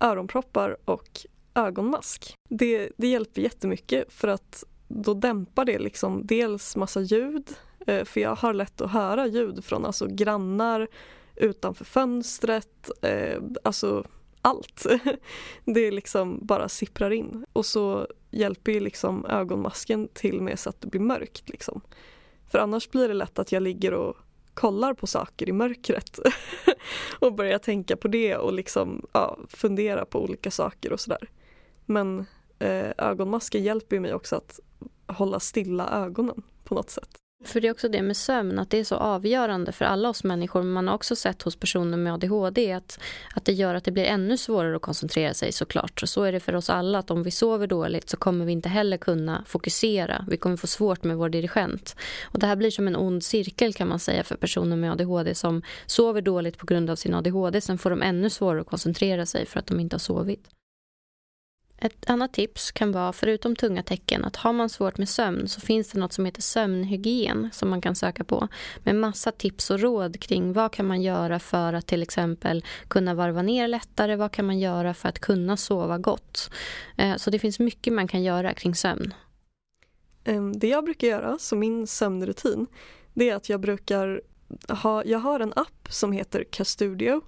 öronproppar 0.00 0.76
och 0.84 1.26
ögonmask. 1.54 2.34
Det, 2.48 2.90
det 2.96 3.06
hjälper 3.06 3.42
jättemycket 3.42 4.12
för 4.12 4.28
att 4.28 4.64
då 4.88 5.14
dämpar 5.14 5.64
det 5.64 5.78
liksom 5.78 6.26
dels 6.26 6.76
massa 6.76 7.00
ljud, 7.00 7.50
eh, 7.86 8.04
för 8.04 8.20
jag 8.20 8.36
har 8.36 8.52
lätt 8.52 8.80
att 8.80 8.90
höra 8.90 9.26
ljud 9.26 9.64
från 9.64 9.84
alltså 9.84 10.06
grannar, 10.06 10.88
utanför 11.36 11.84
fönstret, 11.84 12.90
eh, 13.02 13.42
alltså 13.64 14.04
allt. 14.42 14.86
Det 15.64 15.90
liksom 15.90 16.38
bara 16.42 16.68
sipprar 16.68 17.10
in. 17.10 17.46
Och 17.52 17.66
så 17.66 18.06
hjälper 18.30 18.72
ju 18.72 18.80
liksom 18.80 19.26
ögonmasken 19.26 20.08
till 20.08 20.40
med 20.40 20.58
så 20.58 20.70
att 20.70 20.80
det 20.80 20.88
blir 20.88 21.00
mörkt. 21.00 21.48
Liksom. 21.48 21.80
För 22.50 22.58
annars 22.58 22.90
blir 22.90 23.08
det 23.08 23.14
lätt 23.14 23.38
att 23.38 23.52
jag 23.52 23.62
ligger 23.62 23.94
och 23.94 24.16
kollar 24.56 24.94
på 24.94 25.06
saker 25.06 25.48
i 25.48 25.52
mörkret 25.52 26.18
och 27.18 27.34
börjar 27.34 27.58
tänka 27.58 27.96
på 27.96 28.08
det 28.08 28.36
och 28.36 28.52
liksom 28.52 29.06
ja, 29.12 29.38
fundera 29.48 30.04
på 30.04 30.22
olika 30.22 30.50
saker 30.50 30.92
och 30.92 31.00
sådär. 31.00 31.28
Men 31.86 32.26
eh, 32.58 32.90
ögonmasken 32.98 33.62
hjälper 33.62 34.00
mig 34.00 34.14
också 34.14 34.36
att 34.36 34.60
hålla 35.06 35.40
stilla 35.40 35.88
ögonen 35.90 36.42
på 36.64 36.74
något 36.74 36.90
sätt. 36.90 37.25
För 37.44 37.60
det 37.60 37.68
är 37.68 37.72
också 37.72 37.88
det 37.88 38.02
med 38.02 38.16
sömn, 38.16 38.58
att 38.58 38.70
det 38.70 38.78
är 38.78 38.84
så 38.84 38.94
avgörande 38.94 39.72
för 39.72 39.84
alla 39.84 40.08
oss 40.08 40.24
människor. 40.24 40.62
Man 40.62 40.88
har 40.88 40.94
också 40.94 41.16
sett 41.16 41.42
hos 41.42 41.56
personer 41.56 41.96
med 41.96 42.12
ADHD 42.14 42.72
att, 42.72 43.00
att 43.34 43.44
det 43.44 43.52
gör 43.52 43.74
att 43.74 43.84
det 43.84 43.90
blir 43.90 44.04
ännu 44.04 44.36
svårare 44.36 44.76
att 44.76 44.82
koncentrera 44.82 45.34
sig 45.34 45.52
såklart. 45.52 46.02
Och 46.02 46.08
så 46.08 46.22
är 46.22 46.32
det 46.32 46.40
för 46.40 46.54
oss 46.54 46.70
alla 46.70 46.98
att 46.98 47.10
om 47.10 47.22
vi 47.22 47.30
sover 47.30 47.66
dåligt 47.66 48.10
så 48.10 48.16
kommer 48.16 48.44
vi 48.44 48.52
inte 48.52 48.68
heller 48.68 48.96
kunna 48.96 49.44
fokusera. 49.46 50.24
Vi 50.28 50.36
kommer 50.36 50.56
få 50.56 50.66
svårt 50.66 51.04
med 51.04 51.16
vår 51.16 51.28
dirigent. 51.28 51.96
Och 52.24 52.38
det 52.38 52.46
här 52.46 52.56
blir 52.56 52.70
som 52.70 52.88
en 52.88 52.96
ond 52.96 53.24
cirkel 53.24 53.74
kan 53.74 53.88
man 53.88 53.98
säga 53.98 54.24
för 54.24 54.36
personer 54.36 54.76
med 54.76 54.92
ADHD 54.92 55.34
som 55.34 55.62
sover 55.86 56.20
dåligt 56.20 56.58
på 56.58 56.66
grund 56.66 56.90
av 56.90 56.96
sin 56.96 57.14
ADHD. 57.14 57.60
Sen 57.60 57.78
får 57.78 57.90
de 57.90 58.02
ännu 58.02 58.30
svårare 58.30 58.60
att 58.60 58.66
koncentrera 58.66 59.26
sig 59.26 59.46
för 59.46 59.58
att 59.58 59.66
de 59.66 59.80
inte 59.80 59.94
har 59.94 60.00
sovit. 60.00 60.48
Ett 61.78 62.10
annat 62.10 62.32
tips 62.32 62.72
kan 62.72 62.92
vara, 62.92 63.12
förutom 63.12 63.56
tunga 63.56 63.82
tecken, 63.82 64.24
att 64.24 64.36
har 64.36 64.52
man 64.52 64.68
svårt 64.68 64.98
med 64.98 65.08
sömn 65.08 65.48
så 65.48 65.60
finns 65.60 65.90
det 65.90 65.98
något 65.98 66.12
som 66.12 66.24
heter 66.24 66.42
sömnhygien 66.42 67.50
som 67.52 67.70
man 67.70 67.80
kan 67.80 67.94
söka 67.94 68.24
på 68.24 68.48
med 68.84 68.94
massa 68.94 69.32
tips 69.32 69.70
och 69.70 69.80
råd 69.80 70.20
kring 70.20 70.52
vad 70.52 70.72
kan 70.72 70.86
man 70.86 71.02
göra 71.02 71.38
för 71.38 71.72
att 71.72 71.86
till 71.86 72.02
exempel 72.02 72.64
kunna 72.88 73.14
varva 73.14 73.42
ner 73.42 73.68
lättare, 73.68 74.16
vad 74.16 74.32
kan 74.32 74.46
man 74.46 74.58
göra 74.58 74.94
för 74.94 75.08
att 75.08 75.18
kunna 75.18 75.56
sova 75.56 75.98
gott. 75.98 76.50
Eh, 76.96 77.16
så 77.16 77.30
det 77.30 77.38
finns 77.38 77.58
mycket 77.58 77.92
man 77.92 78.08
kan 78.08 78.22
göra 78.22 78.54
kring 78.54 78.74
sömn. 78.74 79.14
Ehm, 80.24 80.58
det 80.58 80.68
jag 80.68 80.84
brukar 80.84 81.08
göra 81.08 81.38
som 81.38 81.58
min 81.58 81.86
sömnrutin 81.86 82.66
det 83.14 83.30
är 83.30 83.36
att 83.36 83.48
jag 83.48 83.60
brukar 83.60 84.20
ha, 84.68 85.04
jag 85.04 85.18
har 85.18 85.40
en 85.40 85.52
app 85.56 85.88
som 85.90 86.12
heter 86.12 86.44
Castudio 86.50 87.22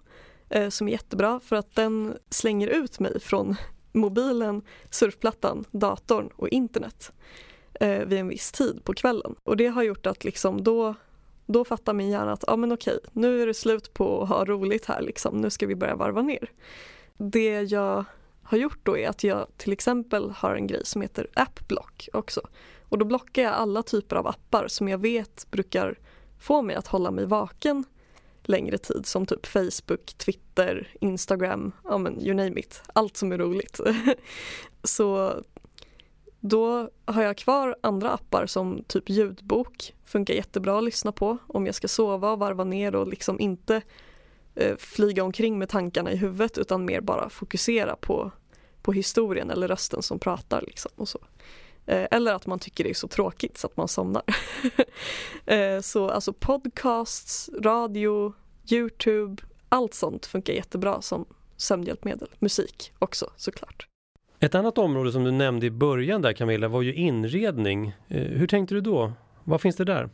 eh, 0.49 0.69
som 0.69 0.89
är 0.89 0.93
jättebra 0.93 1.41
för 1.41 1.57
att 1.57 1.75
den 1.75 2.17
slänger 2.31 2.69
ut 2.69 2.99
mig 2.99 3.21
från 3.21 3.57
mobilen, 3.99 4.63
surfplattan, 4.91 5.65
datorn 5.71 6.31
och 6.37 6.49
internet 6.49 7.13
eh, 7.81 8.05
vid 8.05 8.19
en 8.19 8.29
viss 8.29 8.53
tid 8.53 8.85
på 8.85 8.95
kvällen. 8.95 9.35
Och 9.45 9.57
det 9.57 9.67
har 9.67 9.83
gjort 9.83 10.07
att 10.07 10.25
liksom 10.25 10.65
då, 10.65 10.95
då 11.47 11.65
fattar 11.65 11.93
min 11.93 12.11
hjärna 12.11 12.33
att 12.33 12.45
ah, 12.49 12.57
men 12.57 12.73
okej, 12.73 12.99
nu 13.13 13.43
är 13.43 13.47
det 13.47 13.55
slut 13.55 13.95
på 13.95 14.23
att 14.23 14.29
ha 14.29 14.45
roligt 14.45 14.85
här, 14.85 15.03
liksom. 15.03 15.41
nu 15.41 15.51
ska 15.51 15.67
vi 15.67 15.75
börja 15.75 15.97
varva 15.97 16.23
ner. 16.23 16.51
Det 17.17 17.63
jag 17.63 18.05
har 18.43 18.59
gjort 18.59 18.79
då 18.83 18.99
är 18.99 19.09
att 19.09 19.25
jag 19.25 19.47
till 19.57 19.73
exempel 19.73 20.31
har 20.31 20.55
en 20.55 20.67
grej 20.67 20.85
som 20.85 21.03
heter 21.03 21.27
appblock 21.35 22.09
också. 22.13 22.41
Och 22.89 22.99
då 22.99 23.05
blockar 23.05 23.43
jag 23.43 23.53
alla 23.53 23.83
typer 23.83 24.17
av 24.17 24.27
appar 24.27 24.69
som 24.69 24.89
jag 24.89 24.99
vet 24.99 25.47
brukar 25.51 25.99
få 26.41 26.63
mig 26.63 26.77
att 26.77 26.87
hålla 26.87 27.11
mig 27.11 27.27
vaken 27.27 27.85
längre 28.49 28.79
tid 28.79 29.07
som 29.07 29.27
typ 29.27 29.47
Facebook, 29.47 30.15
Twitter, 30.19 30.89
Instagram, 31.01 31.73
ja 31.85 31.99
men 31.99 32.23
you 32.23 32.35
name 32.35 32.61
it, 32.61 32.83
allt 32.93 33.17
som 33.17 33.33
är 33.33 33.39
roligt. 33.39 33.81
så 34.83 35.35
då 36.41 36.91
har 37.05 37.23
jag 37.23 37.37
kvar 37.37 37.77
andra 37.81 38.11
appar 38.11 38.47
som 38.47 38.85
typ 38.87 39.09
ljudbok, 39.09 39.95
funkar 40.05 40.35
jättebra 40.35 40.79
att 40.79 40.85
lyssna 40.85 41.13
på 41.13 41.39
om 41.47 41.67
jag 41.67 41.75
ska 41.75 41.89
sova 41.89 42.33
och 42.33 42.39
varva 42.39 42.65
ner 42.65 42.95
och 42.95 43.09
liksom 43.09 43.41
inte 43.41 43.83
eh, 44.55 44.77
flyga 44.77 45.25
omkring 45.25 45.59
med 45.59 45.69
tankarna 45.69 46.13
i 46.13 46.17
huvudet 46.17 46.59
utan 46.59 46.85
mer 46.85 47.01
bara 47.01 47.29
fokusera 47.29 47.97
på, 47.97 48.31
på 48.83 48.93
historien 48.93 49.51
eller 49.51 49.69
rösten 49.69 50.03
som 50.03 50.19
pratar. 50.19 50.63
Liksom 50.67 50.91
och 50.97 51.09
så. 51.09 51.19
Eh, 51.88 52.07
eller 52.11 52.35
att 52.35 52.46
man 52.46 52.59
tycker 52.59 52.85
det 52.85 52.90
är 52.90 52.94
så 52.94 53.09
tråkigt 53.09 53.59
så 53.59 53.66
att 53.66 53.77
man 53.77 53.88
somnar. 53.88 54.22
Eh, 55.46 55.81
så 55.81 56.11
alltså 56.11 56.33
podcasts, 56.33 57.51
radio, 57.62 58.35
Youtube, 58.70 59.42
allt 59.68 59.94
sånt 59.94 60.27
funkar 60.27 60.53
jättebra 60.53 61.03
som 61.03 61.24
sömnhjälpmedel. 61.57 62.29
Musik 62.38 62.92
också 62.98 63.31
såklart. 63.37 63.87
Ett 64.40 64.55
annat 64.55 64.79
område 64.79 65.12
som 65.12 65.24
du 65.24 65.31
nämnde 65.31 65.66
i 65.66 65.70
början 65.70 66.22
där 66.22 66.33
Camilla 66.33 66.68
var 66.68 66.83
ju 66.83 66.94
inredning. 66.94 67.92
Eh, 68.09 68.22
hur 68.22 68.46
tänkte 68.46 68.74
du 68.74 68.81
då? 68.81 69.12
Vad 69.44 69.61
finns 69.61 69.77
det 69.77 69.85
där? 69.85 70.09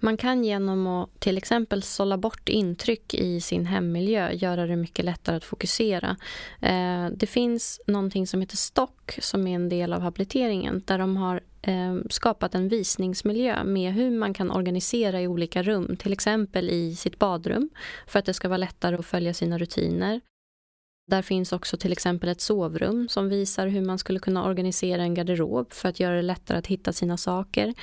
Man 0.00 0.16
kan 0.16 0.44
genom 0.44 0.86
att 0.86 1.20
till 1.20 1.38
exempel 1.38 1.82
sålla 1.82 2.16
bort 2.16 2.48
intryck 2.48 3.14
i 3.14 3.40
sin 3.40 3.66
hemmiljö 3.66 4.32
göra 4.32 4.66
det 4.66 4.76
mycket 4.76 5.04
lättare 5.04 5.36
att 5.36 5.44
fokusera. 5.44 6.16
Eh, 6.60 7.06
det 7.16 7.26
finns 7.26 7.80
någonting 7.86 8.26
som 8.26 8.40
heter 8.40 8.56
Stock 8.56 9.18
som 9.20 9.46
är 9.46 9.54
en 9.54 9.68
del 9.68 9.92
av 9.92 10.00
habiliteringen 10.00 10.82
där 10.86 10.98
de 10.98 11.16
har 11.16 11.40
eh, 11.62 11.96
skapat 12.10 12.54
en 12.54 12.68
visningsmiljö 12.68 13.64
med 13.64 13.92
hur 13.92 14.10
man 14.10 14.34
kan 14.34 14.50
organisera 14.50 15.22
i 15.22 15.26
olika 15.26 15.62
rum, 15.62 15.96
till 15.96 16.12
exempel 16.12 16.70
i 16.70 16.96
sitt 16.96 17.18
badrum 17.18 17.70
för 18.06 18.18
att 18.18 18.24
det 18.24 18.34
ska 18.34 18.48
vara 18.48 18.56
lättare 18.56 18.96
att 18.96 19.06
följa 19.06 19.34
sina 19.34 19.58
rutiner. 19.58 20.20
Där 21.08 21.22
finns 21.22 21.52
också 21.52 21.76
till 21.76 21.92
exempel 21.92 22.28
ett 22.28 22.40
sovrum 22.40 23.08
som 23.08 23.28
visar 23.28 23.66
hur 23.66 23.82
man 23.82 23.98
skulle 23.98 24.18
kunna 24.18 24.46
organisera 24.46 25.02
en 25.02 25.14
garderob 25.14 25.72
för 25.72 25.88
att 25.88 26.00
göra 26.00 26.16
det 26.16 26.22
lättare 26.22 26.58
att 26.58 26.66
hitta 26.66 26.92
sina 26.92 27.16
saker. 27.16 27.74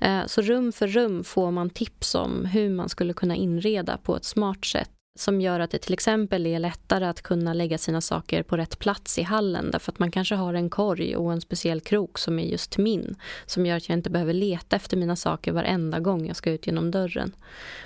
Eh, 0.00 0.26
så 0.26 0.42
rum 0.42 0.72
för 0.72 0.86
rum 0.86 1.24
får 1.24 1.50
man 1.50 1.70
tips 1.70 2.14
om 2.14 2.44
hur 2.44 2.70
man 2.70 2.88
skulle 2.88 3.12
kunna 3.12 3.36
inreda 3.36 3.96
på 3.96 4.16
ett 4.16 4.24
smart 4.24 4.64
sätt 4.64 4.90
som 5.18 5.40
gör 5.40 5.60
att 5.60 5.70
det 5.70 5.78
till 5.78 5.92
exempel 5.92 6.46
är 6.46 6.58
lättare 6.58 7.04
att 7.04 7.22
kunna 7.22 7.54
lägga 7.54 7.78
sina 7.78 8.00
saker 8.00 8.42
på 8.42 8.56
rätt 8.56 8.78
plats 8.78 9.18
i 9.18 9.22
hallen 9.22 9.70
därför 9.70 9.92
att 9.92 9.98
man 9.98 10.10
kanske 10.10 10.34
har 10.34 10.54
en 10.54 10.70
korg 10.70 11.16
och 11.16 11.32
en 11.32 11.40
speciell 11.40 11.80
krok 11.80 12.18
som 12.18 12.38
är 12.38 12.44
just 12.44 12.78
min 12.78 13.16
som 13.46 13.66
gör 13.66 13.76
att 13.76 13.88
jag 13.88 13.98
inte 13.98 14.10
behöver 14.10 14.32
leta 14.32 14.76
efter 14.76 14.96
mina 14.96 15.16
saker 15.16 15.52
varenda 15.52 16.00
gång 16.00 16.26
jag 16.26 16.36
ska 16.36 16.50
ut 16.50 16.66
genom 16.66 16.90
dörren. 16.90 17.36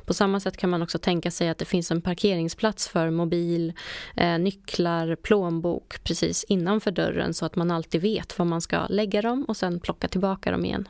På 0.04 0.14
samma 0.14 0.40
sätt 0.40 0.56
kan 0.56 0.70
man 0.70 0.82
också 0.82 0.98
tänka 0.98 1.30
sig 1.30 1.48
att 1.48 1.58
det 1.58 1.64
finns 1.64 1.90
en 1.90 2.02
parkeringsplats 2.02 2.88
för 2.88 3.10
mobil, 3.10 3.72
eh, 4.16 4.38
nycklar, 4.38 5.16
plånbok 5.16 6.04
precis 6.04 6.44
innanför 6.44 6.90
dörren 6.90 7.34
så 7.34 7.46
att 7.46 7.56
man 7.56 7.70
alltid 7.70 8.00
vet 8.00 8.38
var 8.38 8.46
man 8.46 8.60
ska 8.60 8.86
lägga 8.86 9.22
dem 9.22 9.44
och 9.48 9.56
sen 9.56 9.80
plocka 9.80 10.08
tillbaka 10.08 10.50
dem 10.50 10.64
igen. 10.64 10.88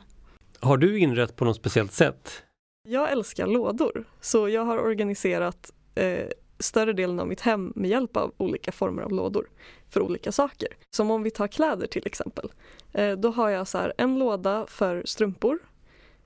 Har 0.59 0.77
du 0.77 0.99
inrett 0.99 1.35
på 1.35 1.45
något 1.45 1.55
speciellt 1.55 1.91
sätt? 1.93 2.43
Jag 2.87 3.11
älskar 3.11 3.47
lådor, 3.47 4.05
så 4.21 4.49
jag 4.49 4.65
har 4.65 4.77
organiserat 4.77 5.71
eh, 5.99 6.29
större 6.59 6.93
delen 6.93 7.19
av 7.19 7.27
mitt 7.27 7.41
hem 7.41 7.73
med 7.75 7.89
hjälp 7.89 8.17
av 8.17 8.33
olika 8.37 8.71
former 8.71 9.03
av 9.03 9.11
lådor 9.11 9.49
för 9.89 10.01
olika 10.01 10.31
saker. 10.31 10.67
Som 10.95 11.11
om 11.11 11.23
vi 11.23 11.31
tar 11.31 11.47
kläder 11.47 11.87
till 11.87 12.07
exempel. 12.07 12.51
Eh, 12.93 13.11
då 13.11 13.29
har 13.29 13.49
jag 13.49 13.67
så 13.67 13.77
här, 13.77 13.93
en 13.97 14.19
låda 14.19 14.65
för 14.67 15.03
strumpor, 15.05 15.59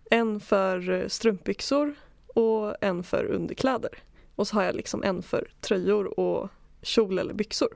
en 0.10 0.40
för 0.40 0.90
eh, 0.90 1.08
strumpbyxor 1.08 1.96
och 2.28 2.84
en 2.84 3.04
för 3.04 3.26
underkläder. 3.26 3.92
Och 4.36 4.48
så 4.48 4.56
har 4.56 4.64
jag 4.64 4.76
liksom 4.76 5.04
en 5.04 5.24
för 5.24 5.52
tröjor 5.62 6.20
och 6.20 6.50
kjol 6.82 7.20
eller 7.20 7.34
byxor. 7.34 7.70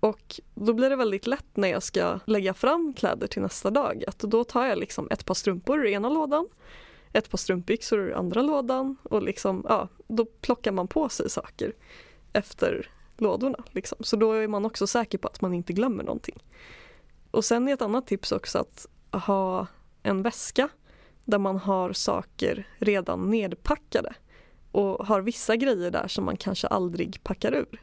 Och 0.00 0.40
då 0.54 0.72
blir 0.72 0.90
det 0.90 0.96
väldigt 0.96 1.26
lätt 1.26 1.56
när 1.56 1.68
jag 1.68 1.82
ska 1.82 2.20
lägga 2.24 2.54
fram 2.54 2.94
kläder 2.94 3.26
till 3.26 3.42
nästa 3.42 3.70
dag 3.70 4.04
att 4.06 4.18
då 4.18 4.44
tar 4.44 4.66
jag 4.66 4.78
liksom 4.78 5.08
ett 5.10 5.26
par 5.26 5.34
strumpor 5.34 5.86
i 5.86 5.92
ena 5.92 6.08
lådan 6.08 6.48
ett 7.16 7.30
par 7.30 7.38
strumpbyxor 7.38 7.98
ur 7.98 8.14
andra 8.14 8.42
lådan 8.42 8.96
och 9.02 9.22
liksom, 9.22 9.66
ja, 9.68 9.88
då 10.08 10.24
plockar 10.24 10.72
man 10.72 10.88
på 10.88 11.08
sig 11.08 11.30
saker 11.30 11.72
efter 12.32 12.90
lådorna. 13.18 13.64
Liksom. 13.70 13.98
Så 14.00 14.16
då 14.16 14.32
är 14.32 14.48
man 14.48 14.64
också 14.64 14.86
säker 14.86 15.18
på 15.18 15.28
att 15.28 15.40
man 15.40 15.54
inte 15.54 15.72
glömmer 15.72 16.04
någonting. 16.04 16.42
Och 17.30 17.44
sen 17.44 17.68
är 17.68 17.72
ett 17.72 17.82
annat 17.82 18.06
tips 18.06 18.32
också 18.32 18.58
att 18.58 18.86
ha 19.24 19.66
en 20.02 20.22
väska 20.22 20.68
där 21.24 21.38
man 21.38 21.56
har 21.56 21.92
saker 21.92 22.68
redan 22.78 23.30
nedpackade 23.30 24.14
och 24.72 25.06
har 25.06 25.20
vissa 25.20 25.56
grejer 25.56 25.90
där 25.90 26.08
som 26.08 26.24
man 26.24 26.36
kanske 26.36 26.66
aldrig 26.66 27.22
packar 27.22 27.54
ur. 27.54 27.82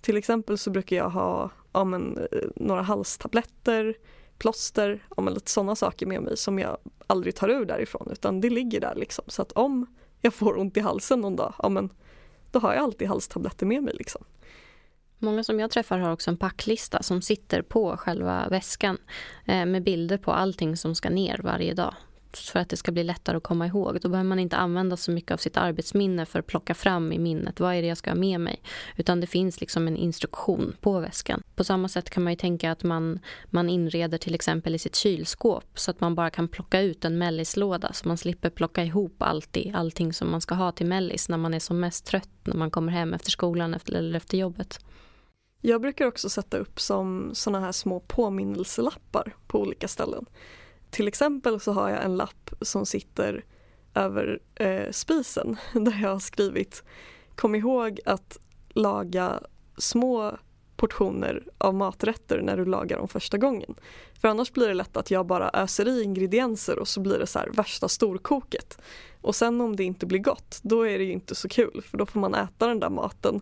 Till 0.00 0.16
exempel 0.16 0.58
så 0.58 0.70
brukar 0.70 0.96
jag 0.96 1.10
ha 1.10 1.50
ja, 1.72 1.84
men, 1.84 2.18
eh, 2.18 2.48
några 2.56 2.82
halstabletter, 2.82 3.94
plåster, 4.40 5.04
ja, 5.16 5.22
men 5.22 5.34
lite 5.34 5.50
sådana 5.50 5.76
saker 5.76 6.06
med 6.06 6.22
mig 6.22 6.36
som 6.36 6.58
jag 6.58 6.76
aldrig 7.06 7.34
tar 7.34 7.48
ur 7.48 7.64
därifrån 7.64 8.08
utan 8.12 8.40
det 8.40 8.50
ligger 8.50 8.80
där 8.80 8.94
liksom. 8.94 9.24
Så 9.26 9.42
att 9.42 9.52
om 9.52 9.86
jag 10.20 10.34
får 10.34 10.58
ont 10.58 10.76
i 10.76 10.80
halsen 10.80 11.20
någon 11.20 11.36
dag, 11.36 11.54
ja 11.58 11.68
men 11.68 11.90
då 12.50 12.58
har 12.58 12.74
jag 12.74 12.82
alltid 12.82 13.08
halstabletter 13.08 13.66
med 13.66 13.82
mig 13.82 13.94
liksom. 13.98 14.24
Många 15.18 15.44
som 15.44 15.60
jag 15.60 15.70
träffar 15.70 15.98
har 15.98 16.12
också 16.12 16.30
en 16.30 16.36
packlista 16.36 17.02
som 17.02 17.22
sitter 17.22 17.62
på 17.62 17.96
själva 17.96 18.48
väskan 18.48 18.98
eh, 19.46 19.66
med 19.66 19.82
bilder 19.82 20.18
på 20.18 20.32
allting 20.32 20.76
som 20.76 20.94
ska 20.94 21.10
ner 21.10 21.40
varje 21.42 21.74
dag 21.74 21.94
för 22.36 22.60
att 22.60 22.68
det 22.68 22.76
ska 22.76 22.92
bli 22.92 23.04
lättare 23.04 23.36
att 23.36 23.42
komma 23.42 23.66
ihåg. 23.66 24.00
Då 24.00 24.08
behöver 24.08 24.28
man 24.28 24.38
inte 24.38 24.56
använda 24.56 24.96
så 24.96 25.10
mycket 25.10 25.30
av 25.30 25.36
sitt 25.36 25.56
arbetsminne 25.56 26.26
för 26.26 26.38
att 26.38 26.46
plocka 26.46 26.74
fram 26.74 27.12
i 27.12 27.18
minnet 27.18 27.60
vad 27.60 27.74
är 27.74 27.82
det 27.82 27.88
jag 27.88 27.98
ska 27.98 28.10
ha 28.10 28.14
med 28.16 28.40
mig. 28.40 28.62
Utan 28.96 29.20
det 29.20 29.26
finns 29.26 29.60
liksom 29.60 29.88
en 29.88 29.96
instruktion 29.96 30.76
på 30.80 31.00
väskan. 31.00 31.42
På 31.54 31.64
samma 31.64 31.88
sätt 31.88 32.10
kan 32.10 32.22
man 32.22 32.32
ju 32.32 32.36
tänka 32.36 32.72
att 32.72 32.82
man, 32.82 33.18
man 33.46 33.68
inreder 33.68 34.18
till 34.18 34.34
exempel 34.34 34.74
i 34.74 34.78
sitt 34.78 34.96
kylskåp 34.96 35.78
så 35.78 35.90
att 35.90 36.00
man 36.00 36.14
bara 36.14 36.30
kan 36.30 36.48
plocka 36.48 36.80
ut 36.80 37.04
en 37.04 37.18
mellislåda 37.18 37.92
så 37.92 38.08
man 38.08 38.18
slipper 38.18 38.50
plocka 38.50 38.84
ihop 38.84 39.22
alltid, 39.22 39.74
allting 39.74 40.12
som 40.12 40.30
man 40.30 40.40
ska 40.40 40.54
ha 40.54 40.72
till 40.72 40.86
mellis 40.86 41.28
när 41.28 41.38
man 41.38 41.54
är 41.54 41.60
som 41.60 41.80
mest 41.80 42.06
trött 42.06 42.28
när 42.44 42.56
man 42.56 42.70
kommer 42.70 42.92
hem 42.92 43.14
efter 43.14 43.30
skolan 43.30 43.76
eller 43.86 44.16
efter 44.16 44.38
jobbet. 44.38 44.80
Jag 45.60 45.80
brukar 45.80 46.06
också 46.06 46.28
sätta 46.28 46.56
upp 46.56 46.80
som 46.80 47.30
såna 47.34 47.60
här 47.60 47.72
små 47.72 48.00
påminnelselappar 48.00 49.36
på 49.46 49.60
olika 49.60 49.88
ställen. 49.88 50.26
Till 50.90 51.08
exempel 51.08 51.60
så 51.60 51.72
har 51.72 51.90
jag 51.90 52.04
en 52.04 52.16
lapp 52.16 52.50
som 52.60 52.86
sitter 52.86 53.44
över 53.94 54.40
eh, 54.54 54.90
spisen 54.90 55.56
där 55.72 55.98
jag 56.02 56.10
har 56.10 56.18
skrivit 56.18 56.84
Kom 57.34 57.54
ihåg 57.54 58.00
att 58.04 58.38
laga 58.68 59.40
små 59.76 60.38
portioner 60.76 61.44
av 61.58 61.74
maträtter 61.74 62.42
när 62.42 62.56
du 62.56 62.64
lagar 62.64 62.98
dem 62.98 63.08
första 63.08 63.38
gången. 63.38 63.74
För 64.20 64.28
annars 64.28 64.52
blir 64.52 64.68
det 64.68 64.74
lätt 64.74 64.96
att 64.96 65.10
jag 65.10 65.26
bara 65.26 65.50
öser 65.52 65.88
i 65.88 66.02
ingredienser 66.02 66.78
och 66.78 66.88
så 66.88 67.00
blir 67.00 67.18
det 67.18 67.26
så 67.26 67.38
här 67.38 67.50
värsta 67.52 67.88
storkoket. 67.88 68.78
Och 69.20 69.34
sen 69.34 69.60
om 69.60 69.76
det 69.76 69.84
inte 69.84 70.06
blir 70.06 70.18
gott, 70.18 70.60
då 70.62 70.82
är 70.88 70.98
det 70.98 71.04
ju 71.04 71.12
inte 71.12 71.34
så 71.34 71.48
kul 71.48 71.82
för 71.90 71.98
då 71.98 72.06
får 72.06 72.20
man 72.20 72.34
äta 72.34 72.66
den 72.66 72.80
där 72.80 72.90
maten 72.90 73.40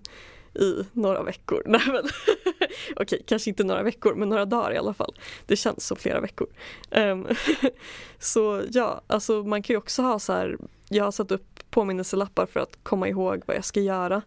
i 0.58 0.86
några 0.92 1.22
veckor. 1.22 1.62
Nej 1.66 1.80
men 1.86 2.04
okej, 2.96 3.22
kanske 3.26 3.50
inte 3.50 3.64
några 3.64 3.82
veckor 3.82 4.14
men 4.14 4.28
några 4.28 4.44
dagar 4.44 4.72
i 4.72 4.78
alla 4.78 4.94
fall. 4.94 5.14
Det 5.46 5.56
känns 5.56 5.86
som 5.86 5.96
flera 5.96 6.20
veckor. 6.20 6.48
Um, 6.90 7.26
så 8.18 8.62
ja, 8.70 9.02
alltså 9.06 9.42
man 9.42 9.62
kan 9.62 9.74
ju 9.74 9.78
också 9.78 10.02
ha 10.02 10.18
så 10.18 10.32
här, 10.32 10.58
jag 10.88 11.04
har 11.04 11.10
satt 11.10 11.32
upp 11.32 11.70
påminnelselappar 11.70 12.46
för 12.46 12.60
att 12.60 12.78
komma 12.82 13.08
ihåg 13.08 13.42
vad 13.46 13.56
jag 13.56 13.64
ska 13.64 13.80
göra 13.80 14.22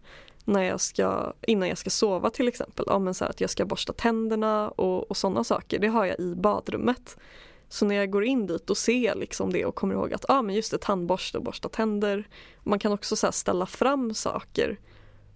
när 0.45 0.63
jag 0.63 0.81
ska, 0.81 1.33
innan 1.41 1.69
jag 1.69 1.77
ska 1.77 1.89
sova 1.89 2.29
till 2.29 2.47
exempel. 2.47 2.85
Ja, 2.87 2.99
men 2.99 3.13
så 3.13 3.25
att 3.25 3.41
jag 3.41 3.49
ska 3.49 3.65
borsta 3.65 3.93
tänderna 3.93 4.69
och, 4.69 5.11
och 5.11 5.17
sådana 5.17 5.43
saker. 5.43 5.79
Det 5.79 5.87
har 5.87 6.05
jag 6.05 6.19
i 6.19 6.35
badrummet. 6.35 7.17
Så 7.69 7.85
när 7.85 7.95
jag 7.95 8.11
går 8.11 8.23
in 8.23 8.47
dit 8.47 8.69
och 8.69 8.77
ser 8.77 9.15
liksom 9.15 9.53
det 9.53 9.65
och 9.65 9.75
kommer 9.75 9.93
ihåg 9.93 10.13
att 10.13 10.25
ah, 10.29 10.41
men 10.41 10.55
just 10.55 10.71
det, 10.71 10.77
tandborste 10.77 11.37
och 11.37 11.43
borsta 11.43 11.69
tänder. 11.69 12.27
Man 12.63 12.79
kan 12.79 12.91
också 12.91 13.15
så 13.15 13.31
ställa 13.31 13.65
fram 13.65 14.13
saker 14.13 14.79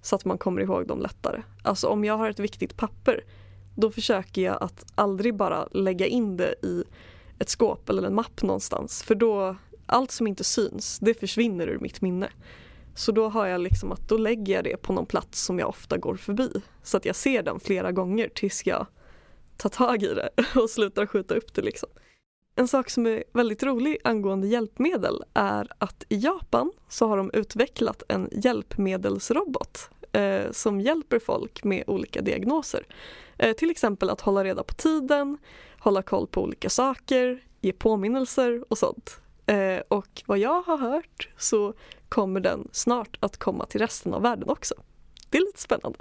så 0.05 0.15
att 0.15 0.25
man 0.25 0.37
kommer 0.37 0.61
ihåg 0.61 0.87
dem 0.87 0.99
lättare. 1.01 1.41
Alltså 1.63 1.87
om 1.87 2.03
jag 2.03 2.17
har 2.17 2.29
ett 2.29 2.39
viktigt 2.39 2.77
papper 2.77 3.23
då 3.75 3.91
försöker 3.91 4.41
jag 4.41 4.63
att 4.63 4.85
aldrig 4.95 5.35
bara 5.35 5.67
lägga 5.71 6.05
in 6.05 6.37
det 6.37 6.55
i 6.63 6.83
ett 7.39 7.49
skåp 7.49 7.89
eller 7.89 8.03
en 8.03 8.15
mapp 8.15 8.41
någonstans 8.41 9.03
för 9.03 9.15
då 9.15 9.55
allt 9.85 10.11
som 10.11 10.27
inte 10.27 10.43
syns 10.43 10.99
det 10.99 11.13
försvinner 11.13 11.67
ur 11.67 11.79
mitt 11.79 12.01
minne. 12.01 12.29
Så 12.95 13.11
då 13.11 13.29
har 13.29 13.47
jag 13.47 13.61
liksom 13.61 13.91
att 13.91 14.09
då 14.09 14.17
lägger 14.17 14.53
jag 14.53 14.63
det 14.63 14.77
på 14.77 14.93
någon 14.93 15.05
plats 15.05 15.41
som 15.41 15.59
jag 15.59 15.69
ofta 15.69 15.97
går 15.97 16.15
förbi 16.15 16.51
så 16.83 16.97
att 16.97 17.05
jag 17.05 17.15
ser 17.15 17.43
den 17.43 17.59
flera 17.59 17.91
gånger 17.91 18.29
tills 18.35 18.65
jag 18.65 18.87
tar 19.57 19.69
tag 19.69 20.03
i 20.03 20.13
det 20.13 20.29
och 20.59 20.69
slutar 20.69 21.05
skjuta 21.05 21.35
upp 21.35 21.53
det 21.53 21.61
liksom. 21.61 21.89
En 22.57 22.67
sak 22.67 22.89
som 22.89 23.05
är 23.05 23.23
väldigt 23.33 23.63
rolig 23.63 23.97
angående 24.03 24.47
hjälpmedel 24.47 25.23
är 25.33 25.67
att 25.77 26.03
i 26.09 26.17
Japan 26.17 26.71
så 26.89 27.07
har 27.07 27.17
de 27.17 27.31
utvecklat 27.33 28.03
en 28.07 28.29
hjälpmedelsrobot 28.31 29.89
eh, 30.15 30.51
som 30.51 30.81
hjälper 30.81 31.19
folk 31.19 31.63
med 31.63 31.83
olika 31.87 32.21
diagnoser. 32.21 32.85
Eh, 33.37 33.53
till 33.53 33.69
exempel 33.71 34.09
att 34.09 34.21
hålla 34.21 34.43
reda 34.43 34.63
på 34.63 34.73
tiden, 34.73 35.37
hålla 35.79 36.01
koll 36.01 36.27
på 36.27 36.43
olika 36.43 36.69
saker, 36.69 37.43
ge 37.61 37.71
påminnelser 37.71 38.63
och 38.69 38.77
sånt. 38.77 39.21
Eh, 39.45 39.79
och 39.87 40.23
vad 40.25 40.37
jag 40.37 40.61
har 40.61 40.77
hört 40.77 41.29
så 41.37 41.73
kommer 42.09 42.39
den 42.39 42.67
snart 42.71 43.17
att 43.19 43.37
komma 43.37 43.65
till 43.65 43.81
resten 43.81 44.13
av 44.13 44.21
världen 44.21 44.49
också. 44.49 44.75
Det 45.29 45.37
är 45.37 45.45
lite 45.45 45.61
spännande. 45.61 45.99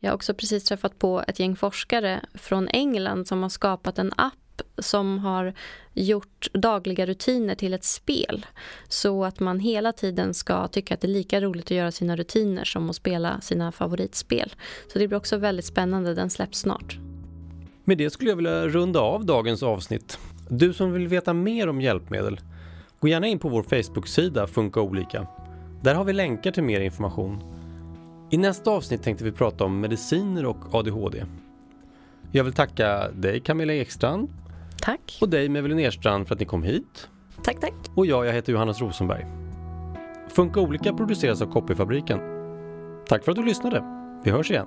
Jag 0.00 0.10
har 0.10 0.14
också 0.14 0.34
precis 0.34 0.64
träffat 0.64 0.98
på 0.98 1.24
ett 1.28 1.40
gäng 1.40 1.56
forskare 1.56 2.20
från 2.34 2.68
England 2.68 3.28
som 3.28 3.42
har 3.42 3.48
skapat 3.48 3.98
en 3.98 4.12
app 4.16 4.34
som 4.78 5.18
har 5.18 5.54
gjort 5.94 6.48
dagliga 6.52 7.06
rutiner 7.06 7.54
till 7.54 7.74
ett 7.74 7.84
spel 7.84 8.46
så 8.88 9.24
att 9.24 9.40
man 9.40 9.60
hela 9.60 9.92
tiden 9.92 10.34
ska 10.34 10.68
tycka 10.68 10.94
att 10.94 11.00
det 11.00 11.06
är 11.06 11.12
lika 11.12 11.40
roligt 11.40 11.64
att 11.64 11.70
göra 11.70 11.92
sina 11.92 12.16
rutiner 12.16 12.64
som 12.64 12.90
att 12.90 12.96
spela 12.96 13.40
sina 13.40 13.72
favoritspel. 13.72 14.54
Så 14.92 14.98
det 14.98 15.08
blir 15.08 15.18
också 15.18 15.36
väldigt 15.36 15.64
spännande, 15.64 16.14
den 16.14 16.30
släpps 16.30 16.58
snart. 16.58 16.98
Med 17.84 17.98
det 17.98 18.10
skulle 18.10 18.30
jag 18.30 18.36
vilja 18.36 18.68
runda 18.68 19.00
av 19.00 19.24
dagens 19.24 19.62
avsnitt. 19.62 20.18
Du 20.48 20.72
som 20.72 20.92
vill 20.92 21.08
veta 21.08 21.32
mer 21.34 21.68
om 21.68 21.80
hjälpmedel, 21.80 22.40
gå 23.00 23.08
gärna 23.08 23.26
in 23.26 23.38
på 23.38 23.48
vår 23.48 23.62
Facebook-sida 23.62 24.46
Funka 24.46 24.80
olika. 24.80 25.26
Där 25.82 25.94
har 25.94 26.04
vi 26.04 26.12
länkar 26.12 26.50
till 26.50 26.62
mer 26.62 26.80
information. 26.80 27.57
I 28.30 28.36
nästa 28.36 28.70
avsnitt 28.70 29.02
tänkte 29.02 29.24
vi 29.24 29.32
prata 29.32 29.64
om 29.64 29.80
mediciner 29.80 30.46
och 30.46 30.74
ADHD. 30.74 31.24
Jag 32.32 32.44
vill 32.44 32.52
tacka 32.52 33.10
dig 33.10 33.40
Camilla 33.40 33.74
Ekstrand 33.74 34.28
Tack. 34.80 35.18
Och 35.20 35.28
dig 35.28 35.48
Mevelin 35.48 35.76
Nerstrand 35.76 36.28
för 36.28 36.34
att 36.34 36.40
ni 36.40 36.46
kom 36.46 36.62
hit. 36.62 37.08
Tack, 37.42 37.60
tack. 37.60 37.74
Och 37.94 38.06
jag, 38.06 38.26
jag 38.26 38.32
heter 38.32 38.52
Johannes 38.52 38.80
Rosenberg. 38.80 39.26
Funka 40.28 40.60
olika 40.60 40.92
produceras 40.92 41.42
av 41.42 41.52
Copyfabriken. 41.52 42.20
Tack 43.06 43.24
för 43.24 43.32
att 43.32 43.36
du 43.36 43.44
lyssnade. 43.44 43.84
Vi 44.24 44.30
hörs 44.30 44.50
igen. 44.50 44.66